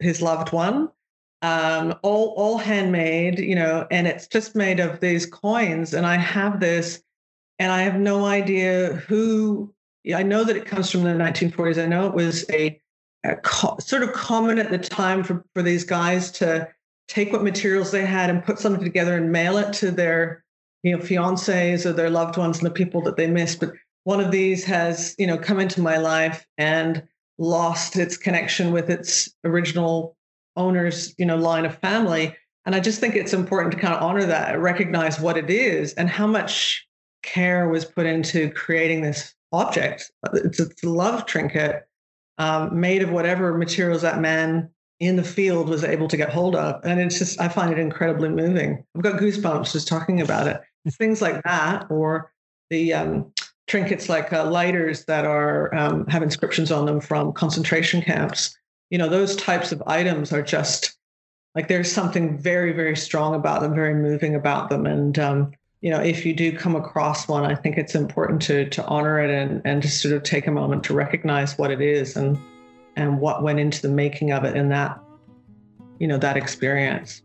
his 0.00 0.20
loved 0.20 0.52
one. 0.52 0.90
Um, 1.40 1.98
all 2.02 2.34
all 2.36 2.58
handmade, 2.58 3.38
you 3.38 3.54
know, 3.54 3.86
and 3.90 4.06
it's 4.06 4.26
just 4.26 4.54
made 4.54 4.78
of 4.78 5.00
these 5.00 5.24
coins. 5.24 5.94
And 5.94 6.04
I 6.04 6.16
have 6.16 6.60
this, 6.60 7.02
and 7.58 7.72
I 7.72 7.80
have 7.84 7.98
no 7.98 8.26
idea 8.26 8.96
who 9.08 9.72
I 10.14 10.22
know 10.22 10.44
that 10.44 10.56
it 10.56 10.66
comes 10.66 10.90
from 10.90 11.04
the 11.04 11.12
1940s. 11.12 11.82
I 11.82 11.86
know 11.86 12.06
it 12.06 12.12
was 12.12 12.44
a, 12.50 12.78
a 13.24 13.36
co- 13.36 13.78
sort 13.80 14.02
of 14.02 14.12
common 14.12 14.58
at 14.58 14.70
the 14.70 14.76
time 14.76 15.24
for, 15.24 15.42
for 15.54 15.62
these 15.62 15.84
guys 15.84 16.30
to 16.32 16.68
take 17.08 17.32
what 17.32 17.42
materials 17.42 17.92
they 17.92 18.04
had 18.04 18.28
and 18.28 18.44
put 18.44 18.58
something 18.58 18.84
together 18.84 19.16
and 19.16 19.32
mail 19.32 19.56
it 19.56 19.72
to 19.72 19.90
their 19.90 20.44
you 20.82 20.94
know 20.94 21.02
fiancés 21.02 21.86
or 21.86 21.94
their 21.94 22.10
loved 22.10 22.36
ones 22.36 22.58
and 22.58 22.66
the 22.66 22.70
people 22.70 23.00
that 23.00 23.16
they 23.16 23.26
missed. 23.26 23.58
But 23.58 23.72
one 24.08 24.20
of 24.20 24.30
these 24.30 24.64
has 24.64 25.14
you 25.18 25.26
know 25.26 25.36
come 25.36 25.60
into 25.60 25.82
my 25.82 25.98
life 25.98 26.46
and 26.56 27.06
lost 27.36 27.94
its 27.94 28.16
connection 28.16 28.72
with 28.72 28.88
its 28.88 29.28
original 29.44 30.16
owner's 30.56 31.14
you 31.18 31.26
know 31.26 31.36
line 31.36 31.66
of 31.66 31.76
family. 31.80 32.34
And 32.64 32.74
I 32.74 32.80
just 32.80 33.00
think 33.00 33.14
it's 33.14 33.34
important 33.34 33.74
to 33.74 33.78
kind 33.78 33.92
of 33.92 34.02
honor 34.02 34.24
that, 34.24 34.58
recognize 34.58 35.20
what 35.20 35.36
it 35.36 35.50
is, 35.50 35.92
and 35.92 36.08
how 36.08 36.26
much 36.26 36.86
care 37.22 37.68
was 37.68 37.84
put 37.84 38.06
into 38.06 38.50
creating 38.52 39.02
this 39.02 39.34
object. 39.52 40.10
It's 40.32 40.58
a 40.60 40.88
love 40.88 41.26
trinket 41.26 41.86
um, 42.38 42.80
made 42.80 43.02
of 43.02 43.10
whatever 43.10 43.58
materials 43.58 44.00
that 44.02 44.20
man 44.20 44.70
in 45.00 45.16
the 45.16 45.22
field 45.22 45.68
was 45.68 45.84
able 45.84 46.08
to 46.08 46.16
get 46.16 46.30
hold 46.30 46.56
of. 46.56 46.82
And 46.82 46.98
it's 46.98 47.18
just, 47.18 47.40
I 47.40 47.48
find 47.48 47.72
it 47.72 47.78
incredibly 47.78 48.30
moving. 48.30 48.84
I've 48.96 49.02
got 49.02 49.20
goosebumps 49.20 49.72
just 49.72 49.86
talking 49.86 50.20
about 50.22 50.46
it. 50.46 50.60
Things 50.92 51.20
like 51.22 51.42
that, 51.44 51.86
or 51.90 52.32
the 52.70 52.92
um, 52.94 53.32
trinkets 53.68 54.08
like 54.08 54.32
uh, 54.32 54.50
lighters 54.50 55.04
that 55.04 55.24
are 55.24 55.72
um, 55.74 56.06
have 56.06 56.22
inscriptions 56.22 56.72
on 56.72 56.86
them 56.86 57.00
from 57.00 57.32
concentration 57.32 58.02
camps. 58.02 58.56
You 58.90 58.98
know, 58.98 59.08
those 59.08 59.36
types 59.36 59.70
of 59.70 59.82
items 59.86 60.32
are 60.32 60.42
just 60.42 60.96
like 61.54 61.68
there's 61.68 61.92
something 61.92 62.38
very, 62.38 62.72
very 62.72 62.96
strong 62.96 63.34
about 63.34 63.60
them, 63.60 63.74
very 63.74 63.94
moving 63.94 64.34
about 64.34 64.70
them. 64.70 64.86
And 64.86 65.18
um, 65.18 65.52
you 65.80 65.90
know, 65.90 66.00
if 66.00 66.26
you 66.26 66.34
do 66.34 66.56
come 66.56 66.74
across 66.74 67.28
one, 67.28 67.44
I 67.44 67.54
think 67.54 67.76
it's 67.76 67.94
important 67.94 68.42
to 68.42 68.68
to 68.70 68.84
honor 68.86 69.20
it 69.20 69.30
and 69.30 69.62
and 69.64 69.82
to 69.82 69.88
sort 69.88 70.14
of 70.14 70.22
take 70.22 70.46
a 70.46 70.50
moment 70.50 70.82
to 70.84 70.94
recognize 70.94 71.56
what 71.56 71.70
it 71.70 71.80
is 71.80 72.16
and 72.16 72.38
and 72.96 73.20
what 73.20 73.42
went 73.42 73.60
into 73.60 73.82
the 73.82 73.88
making 73.88 74.32
of 74.32 74.44
it 74.44 74.56
and 74.56 74.72
that, 74.72 74.98
you 76.00 76.08
know, 76.08 76.18
that 76.18 76.36
experience. 76.36 77.22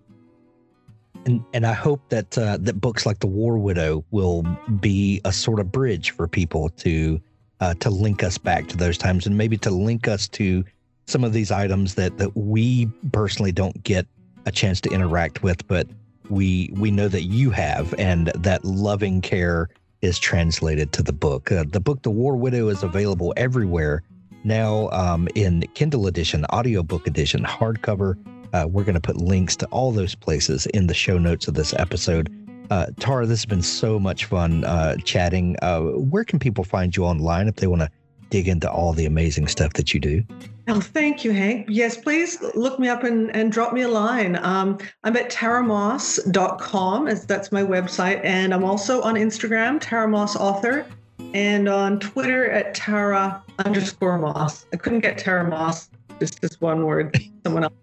And 1.26 1.44
and 1.54 1.66
I 1.66 1.74
hope 1.74 2.02
that 2.10 2.38
uh, 2.38 2.58
that 2.62 2.82
books 2.82 3.06
like 3.06 3.20
The 3.20 3.28
War 3.28 3.58
Widow 3.58 4.04
will 4.12 4.44
be 4.80 5.22
a 5.26 5.32
sort 5.32 5.60
of 5.60 5.72
bridge 5.72 6.12
for 6.12 6.28
people 6.28 6.70
to 6.70 7.20
uh, 7.60 7.74
to 7.76 7.90
link 7.90 8.24
us 8.24 8.38
back 8.38 8.68
to 8.68 8.78
those 8.78 8.98
times 8.98 9.26
and 9.26 9.38
maybe 9.38 9.58
to 9.58 9.70
link 9.70 10.08
us 10.08 10.28
to 10.30 10.64
some 11.08 11.24
of 11.24 11.34
these 11.34 11.52
items 11.52 11.96
that 11.96 12.18
that 12.18 12.36
we 12.36 12.88
personally 13.12 13.52
don't 13.52 13.84
get 13.84 14.06
a 14.46 14.52
chance 14.52 14.82
to 14.82 14.90
interact 14.90 15.44
with, 15.44 15.66
but 15.68 15.88
we 16.30 16.70
we 16.74 16.92
know 16.92 17.08
that 17.08 17.24
you 17.24 17.52
have, 17.52 17.94
and 17.98 18.28
that 18.36 18.64
loving 18.66 19.22
care 19.22 19.70
is 20.02 20.20
translated 20.20 20.92
to 20.94 21.02
the 21.02 21.14
book. 21.14 21.52
Uh, 21.52 21.64
the 21.68 21.80
book, 21.80 22.02
The 22.02 22.12
War 22.12 22.36
Widow, 22.36 22.68
is 22.68 22.84
available 22.84 23.34
everywhere 23.38 24.04
now 24.44 24.90
um, 24.90 25.30
in 25.36 25.62
Kindle 25.74 26.08
edition, 26.08 26.46
audiobook 26.52 27.08
edition, 27.08 27.44
hardcover. 27.44 28.18
Uh, 28.54 28.68
we're 28.70 28.84
going 28.84 28.94
to 28.94 29.02
put 29.02 29.18
links 29.18 29.56
to 29.58 29.66
all 29.68 29.92
those 29.92 30.16
places 30.16 30.66
in 30.68 30.88
the 30.88 30.94
show 30.94 31.18
notes 31.18 31.48
of 31.48 31.56
this 31.56 31.74
episode. 31.74 32.32
Uh, 32.70 32.88
Tara, 33.00 33.26
this 33.26 33.40
has 33.40 33.46
been 33.46 33.62
so 33.62 34.00
much 34.00 34.26
fun 34.26 34.64
uh, 34.64 34.96
chatting. 35.04 35.58
Uh, 35.62 35.82
where 35.82 36.24
can 36.24 36.40
people 36.40 36.64
find 36.64 36.96
you 36.96 37.04
online 37.04 37.48
if 37.48 37.56
they 37.58 37.68
want 37.68 37.82
to 37.82 37.90
dig 38.30 38.48
into 38.48 38.70
all 38.72 38.94
the 38.94 39.06
amazing 39.06 39.48
stuff 39.48 39.74
that 39.74 39.94
you 39.94 40.00
do? 40.00 40.24
Oh, 40.68 40.80
thank 40.80 41.26
you, 41.26 41.32
Hank. 41.32 41.68
Yes, 41.70 41.98
please 41.98 42.42
look 42.56 42.80
me 42.80 42.88
up 42.88 43.04
and, 43.04 43.36
and 43.36 43.52
drop 43.52 43.74
me 43.74 43.82
a 43.82 43.90
line. 43.90 44.38
Um, 44.42 44.78
I'm 45.04 45.18
at 45.18 45.30
taramoss.com, 45.30 47.08
as 47.08 47.26
that's 47.26 47.52
my 47.52 47.62
website. 47.62 48.24
And 48.24 48.54
I'm 48.54 48.64
also 48.64 49.02
on 49.02 49.16
Instagram, 49.16 49.78
Tara 49.82 50.08
Moss 50.08 50.38
Author, 50.38 50.86
and 51.34 51.68
on 51.68 52.00
Twitter 52.00 52.50
at 52.50 52.74
Tara 52.74 53.44
underscore 53.66 54.18
Moss. 54.18 54.66
I 54.72 54.78
couldn't 54.78 55.02
get 55.02 55.18
Tara 55.18 55.48
Moss, 55.48 55.90
just 56.20 56.42
this 56.42 56.62
one 56.62 56.86
word. 56.86 57.16
Someone 57.44 57.66
else. 57.66 57.74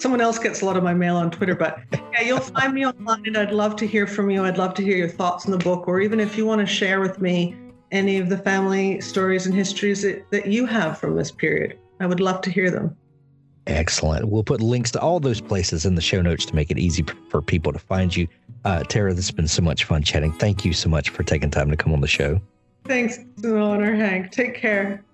Someone 0.00 0.22
else 0.22 0.38
gets 0.38 0.62
a 0.62 0.64
lot 0.64 0.78
of 0.78 0.82
my 0.82 0.94
mail 0.94 1.16
on 1.16 1.30
Twitter, 1.30 1.54
but 1.54 1.78
yeah, 1.92 2.22
you'll 2.22 2.40
find 2.40 2.72
me 2.72 2.86
online 2.86 3.22
and 3.26 3.36
I'd 3.36 3.52
love 3.52 3.76
to 3.76 3.86
hear 3.86 4.06
from 4.06 4.30
you. 4.30 4.42
I'd 4.46 4.56
love 4.56 4.72
to 4.74 4.82
hear 4.82 4.96
your 4.96 5.10
thoughts 5.10 5.44
on 5.44 5.52
the 5.52 5.58
book, 5.58 5.86
or 5.86 6.00
even 6.00 6.20
if 6.20 6.38
you 6.38 6.46
want 6.46 6.62
to 6.62 6.66
share 6.66 7.00
with 7.00 7.20
me 7.20 7.54
any 7.92 8.16
of 8.16 8.30
the 8.30 8.38
family 8.38 8.98
stories 9.02 9.44
and 9.44 9.54
histories 9.54 10.00
that, 10.00 10.24
that 10.30 10.46
you 10.46 10.64
have 10.64 10.96
from 10.96 11.16
this 11.16 11.30
period. 11.30 11.78
I 12.00 12.06
would 12.06 12.18
love 12.18 12.40
to 12.42 12.50
hear 12.50 12.70
them. 12.70 12.96
Excellent. 13.66 14.28
We'll 14.28 14.42
put 14.42 14.62
links 14.62 14.90
to 14.92 15.00
all 15.00 15.20
those 15.20 15.42
places 15.42 15.84
in 15.84 15.96
the 15.96 16.00
show 16.00 16.22
notes 16.22 16.46
to 16.46 16.54
make 16.54 16.70
it 16.70 16.78
easy 16.78 17.04
for 17.28 17.42
people 17.42 17.70
to 17.70 17.78
find 17.78 18.16
you. 18.16 18.26
Uh, 18.64 18.82
Tara, 18.84 19.12
this 19.12 19.26
has 19.26 19.36
been 19.36 19.48
so 19.48 19.60
much 19.60 19.84
fun 19.84 20.02
chatting. 20.02 20.32
Thank 20.32 20.64
you 20.64 20.72
so 20.72 20.88
much 20.88 21.10
for 21.10 21.24
taking 21.24 21.50
time 21.50 21.68
to 21.70 21.76
come 21.76 21.92
on 21.92 22.00
the 22.00 22.08
show. 22.08 22.40
Thanks, 22.86 23.18
it's 23.18 23.44
an 23.44 23.58
honor, 23.58 23.94
Hank. 23.94 24.30
Take 24.30 24.54
care. 24.54 25.04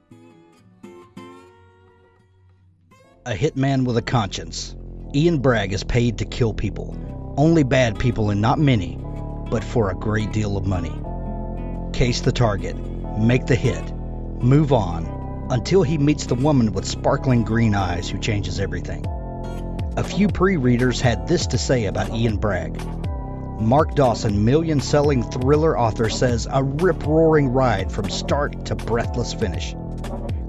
A 3.26 3.34
hitman 3.34 3.84
with 3.84 3.96
a 3.96 4.02
conscience. 4.02 4.76
Ian 5.12 5.40
Bragg 5.40 5.72
is 5.72 5.82
paid 5.82 6.18
to 6.18 6.24
kill 6.24 6.54
people. 6.54 6.96
Only 7.36 7.64
bad 7.64 7.98
people 7.98 8.30
and 8.30 8.40
not 8.40 8.60
many, 8.60 8.96
but 9.50 9.64
for 9.64 9.90
a 9.90 9.96
great 9.96 10.30
deal 10.30 10.56
of 10.56 10.64
money. 10.64 10.94
Case 11.92 12.20
the 12.20 12.30
target. 12.30 12.76
Make 13.18 13.46
the 13.46 13.56
hit. 13.56 13.92
Move 13.92 14.72
on 14.72 15.48
until 15.50 15.82
he 15.82 15.98
meets 15.98 16.26
the 16.26 16.36
woman 16.36 16.72
with 16.72 16.84
sparkling 16.84 17.42
green 17.42 17.74
eyes 17.74 18.08
who 18.08 18.20
changes 18.20 18.60
everything. 18.60 19.04
A 19.96 20.04
few 20.04 20.28
pre 20.28 20.56
readers 20.56 21.00
had 21.00 21.26
this 21.26 21.48
to 21.48 21.58
say 21.58 21.86
about 21.86 22.14
Ian 22.14 22.36
Bragg. 22.36 22.80
Mark 23.60 23.96
Dawson, 23.96 24.44
million 24.44 24.80
selling 24.80 25.24
thriller 25.24 25.76
author, 25.76 26.08
says 26.10 26.46
a 26.48 26.62
rip 26.62 27.04
roaring 27.04 27.48
ride 27.48 27.90
from 27.90 28.08
start 28.08 28.66
to 28.66 28.76
breathless 28.76 29.34
finish. 29.34 29.74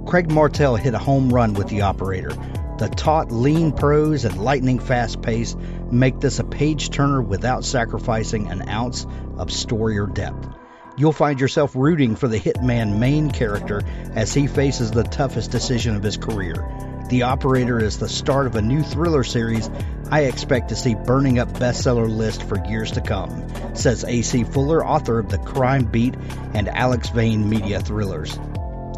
Craig 0.06 0.30
Martell 0.30 0.76
hit 0.76 0.94
a 0.94 1.00
home 1.00 1.34
run 1.34 1.56
with 1.56 1.70
The 1.70 1.82
Operator. 1.82 2.38
The 2.78 2.90
taut, 2.90 3.32
lean 3.32 3.72
prose 3.72 4.24
and 4.24 4.38
lightning 4.38 4.78
fast 4.78 5.22
pace 5.22 5.56
make 5.92 6.20
this 6.20 6.38
a 6.38 6.44
page 6.44 6.92
turner 6.92 7.22
without 7.22 7.66
sacrificing 7.66 8.52
an 8.52 8.70
ounce 8.70 9.08
of 9.38 9.52
story 9.52 9.98
or 9.98 10.06
depth. 10.06 10.48
You'll 10.96 11.12
find 11.12 11.40
yourself 11.40 11.76
rooting 11.76 12.16
for 12.16 12.28
the 12.28 12.40
hitman 12.40 13.00
main 13.00 13.32
character 13.32 13.82
as 14.14 14.34
he 14.34 14.48
faces 14.48 14.92
the 14.92 15.04
toughest 15.04 15.52
decision 15.52 15.96
of 15.96 16.04
his 16.04 16.18
career. 16.18 16.68
The 17.10 17.24
Operator 17.24 17.80
is 17.80 17.98
the 17.98 18.10
start 18.10 18.48
of 18.48 18.56
a 18.56 18.62
new 18.62 18.84
thriller 18.84 19.24
series 19.24 19.70
I 20.12 20.22
expect 20.22 20.70
to 20.70 20.76
see 20.76 20.94
burning 20.94 21.40
up 21.40 21.50
bestseller 21.54 22.10
list 22.10 22.44
for 22.44 22.64
years 22.68 22.92
to 22.92 23.02
come, 23.02 23.48
says 23.76 24.04
AC 24.04 24.44
Fuller, 24.44 24.86
author 24.86 25.20
of 25.20 25.30
The 25.30 25.38
Crime 25.38 25.86
Beat 25.86 26.16
and 26.54 26.68
Alex 26.68 27.10
Vane 27.10 27.50
media 27.50 27.80
thrillers. 27.80 28.38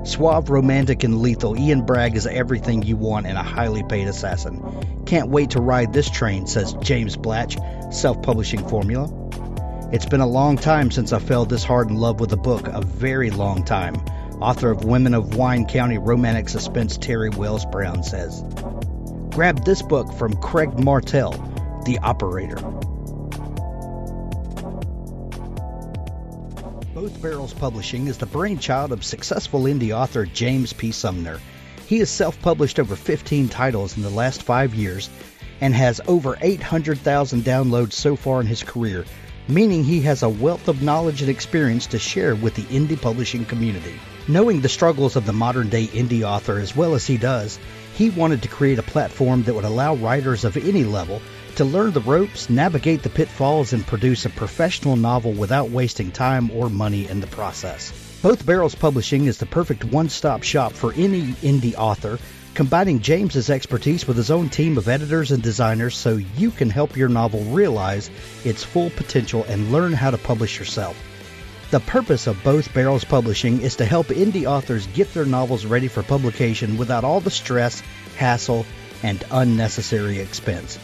Suave, 0.04 0.50
romantic, 0.50 1.04
and 1.04 1.22
lethal, 1.22 1.58
Ian 1.58 1.86
Bragg 1.86 2.16
is 2.16 2.26
everything 2.26 2.84
you 2.84 2.96
want 2.96 3.28
in 3.28 3.36
a 3.36 3.44
highly 3.44 3.84
paid 3.84 4.08
assassin. 4.08 5.04
Can't 5.06 5.30
wait 5.30 5.52
to 5.52 5.62
ride 5.62 5.92
this 5.94 6.10
train, 6.10 6.48
says 6.48 6.74
James 6.82 7.18
Blatch, 7.18 7.58
self 7.92 8.22
publishing 8.22 8.68
formula. 8.68 9.12
It's 9.92 10.06
been 10.06 10.22
a 10.22 10.28
long 10.28 10.58
time 10.58 10.92
since 10.92 11.12
I 11.12 11.20
fell 11.20 11.46
this 11.46 11.64
hard 11.64 11.90
in 11.90 11.98
love 11.98 12.20
with 12.20 12.32
a 12.32 12.38
book, 12.38 12.68
a 12.68 12.82
very 12.82 13.32
long 13.32 13.66
time. 13.66 13.96
Author 14.40 14.72
of 14.72 14.86
Women 14.86 15.14
of 15.14 15.36
Wine 15.36 15.66
County 15.66 15.98
Romantic 15.98 16.48
Suspense 16.48 16.98
Terry 16.98 17.30
Wells 17.30 17.66
Brown 17.66 18.04
says. 18.04 18.42
Grab 19.32 19.66
this 19.66 19.82
book 19.82 20.14
from 20.14 20.34
Craig 20.38 20.80
Martell, 20.80 21.34
The 21.86 22.00
Operator. 22.00 22.58
Barrels 27.18 27.54
Publishing 27.54 28.08
is 28.08 28.18
the 28.18 28.26
brainchild 28.26 28.92
of 28.92 29.04
successful 29.04 29.64
indie 29.64 29.96
author 29.96 30.26
James 30.26 30.74
P. 30.74 30.92
Sumner. 30.92 31.40
He 31.88 32.00
has 32.00 32.10
self 32.10 32.42
published 32.42 32.80
over 32.80 32.96
15 32.96 33.50
titles 33.50 33.98
in 33.98 34.04
the 34.04 34.10
last 34.10 34.44
five 34.44 34.74
years 34.74 35.10
and 35.62 35.74
has 35.74 36.00
over 36.08 36.38
800,000 36.40 37.44
downloads 37.44 37.94
so 37.94 38.16
far 38.16 38.42
in 38.42 38.48
his 38.48 38.64
career, 38.64 39.06
meaning 39.48 39.84
he 39.84 40.02
has 40.02 40.24
a 40.24 40.30
wealth 40.30 40.68
of 40.68 40.82
knowledge 40.82 41.22
and 41.22 41.30
experience 41.30 41.88
to 41.88 42.00
share 42.00 42.36
with 42.36 42.56
the 42.56 42.64
indie 42.64 43.02
publishing 43.02 43.46
community. 43.46 44.00
Knowing 44.30 44.62
the 44.62 44.70
struggles 44.70 45.16
of 45.16 45.26
the 45.26 45.34
modern 45.34 45.70
day 45.70 45.88
indie 45.88 46.22
author 46.22 46.60
as 46.60 46.76
well 46.76 46.94
as 46.94 47.08
he 47.08 47.18
does, 47.18 47.58
he 47.96 48.12
wanted 48.12 48.44
to 48.44 48.48
create 48.48 48.78
a 48.78 48.84
platform 48.84 49.42
that 49.42 49.56
would 49.56 49.66
allow 49.66 49.96
writers 49.96 50.46
of 50.46 50.56
any 50.56 50.84
level 50.84 51.20
to 51.56 51.66
learn 51.66 51.92
the 51.94 52.02
ropes, 52.02 52.48
navigate 52.48 53.02
the 53.02 53.10
pitfalls, 53.10 53.74
and 53.74 53.88
produce 53.88 54.26
a 54.26 54.30
professional 54.30 54.96
novel 54.96 55.32
without 55.32 55.72
wasting 55.72 56.12
time 56.12 56.52
or 56.52 56.70
money 56.70 57.08
in 57.08 57.22
the 57.22 57.26
process. 57.26 57.92
Both 58.22 58.46
Barrels 58.46 58.76
Publishing 58.76 59.26
is 59.26 59.40
the 59.40 59.48
perfect 59.48 59.84
one 59.84 60.10
stop 60.10 60.44
shop 60.44 60.74
for 60.74 60.94
any 60.94 61.24
indie 61.42 61.74
author, 61.76 62.20
combining 62.54 63.00
James's 63.00 63.50
expertise 63.50 64.06
with 64.06 64.16
his 64.16 64.30
own 64.30 64.50
team 64.50 64.78
of 64.78 64.88
editors 64.88 65.32
and 65.32 65.42
designers 65.42 65.98
so 65.98 66.18
you 66.38 66.52
can 66.52 66.70
help 66.70 66.96
your 66.96 67.10
novel 67.10 67.42
realize 67.46 68.12
its 68.46 68.64
full 68.64 68.92
potential 68.92 69.44
and 69.50 69.72
learn 69.72 69.92
how 69.92 70.12
to 70.12 70.20
publish 70.20 70.60
yourself. 70.60 70.96
The 71.72 71.80
purpose 71.80 72.26
of 72.26 72.44
both 72.44 72.74
Barrels 72.74 73.04
Publishing 73.04 73.62
is 73.62 73.76
to 73.76 73.86
help 73.86 74.08
indie 74.08 74.48
authors 74.48 74.88
get 74.88 75.14
their 75.14 75.26
novels 75.26 75.68
ready 75.68 75.88
for 75.88 76.02
publication 76.02 76.78
without 76.78 77.04
all 77.04 77.22
the 77.22 77.30
stress, 77.30 77.84
hassle, 78.18 78.66
and 79.04 79.24
unnecessary 79.30 80.18
expense. 80.18 80.80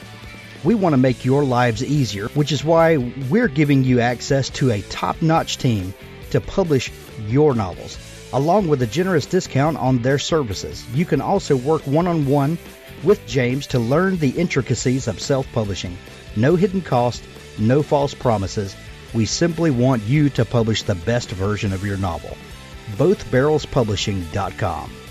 We 0.64 0.76
want 0.76 0.94
to 0.94 0.98
make 0.98 1.26
your 1.26 1.44
lives 1.44 1.84
easier, 1.84 2.28
which 2.36 2.52
is 2.52 2.64
why 2.64 2.98
we're 2.98 3.48
giving 3.48 3.84
you 3.84 4.00
access 4.00 4.50
to 4.52 4.70
a 4.70 4.82
top 4.84 5.24
notch 5.24 5.58
team 5.58 5.92
to 6.30 6.40
publish 6.40 6.92
your 7.28 7.56
novels, 7.56 7.98
along 8.32 8.68
with 8.68 8.84
a 8.84 8.88
generous 8.88 9.26
discount 9.26 9.78
on 9.78 10.04
their 10.04 10.20
services. 10.20 10.86
You 10.94 11.06
can 11.06 11.20
also 11.20 11.56
work 11.56 11.82
one 11.88 12.06
on 12.06 12.28
one 12.28 12.60
with 13.04 13.26
James 13.26 13.66
to 13.68 13.80
learn 13.80 14.18
the 14.18 14.30
intricacies 14.30 15.08
of 15.08 15.20
self 15.20 15.52
publishing. 15.52 15.98
No 16.36 16.56
hidden 16.56 16.82
cost, 16.82 17.24
no 17.58 17.82
false 17.82 18.14
promises. 18.14 18.76
We 19.14 19.26
simply 19.26 19.72
want 19.72 20.04
you 20.04 20.30
to 20.32 20.44
publish 20.46 20.84
the 20.84 20.96
best 20.96 21.32
version 21.32 21.74
of 21.74 21.86
your 21.86 21.98
novel. 21.98 22.38
BothBarrelsPublishing.com. 22.98 25.05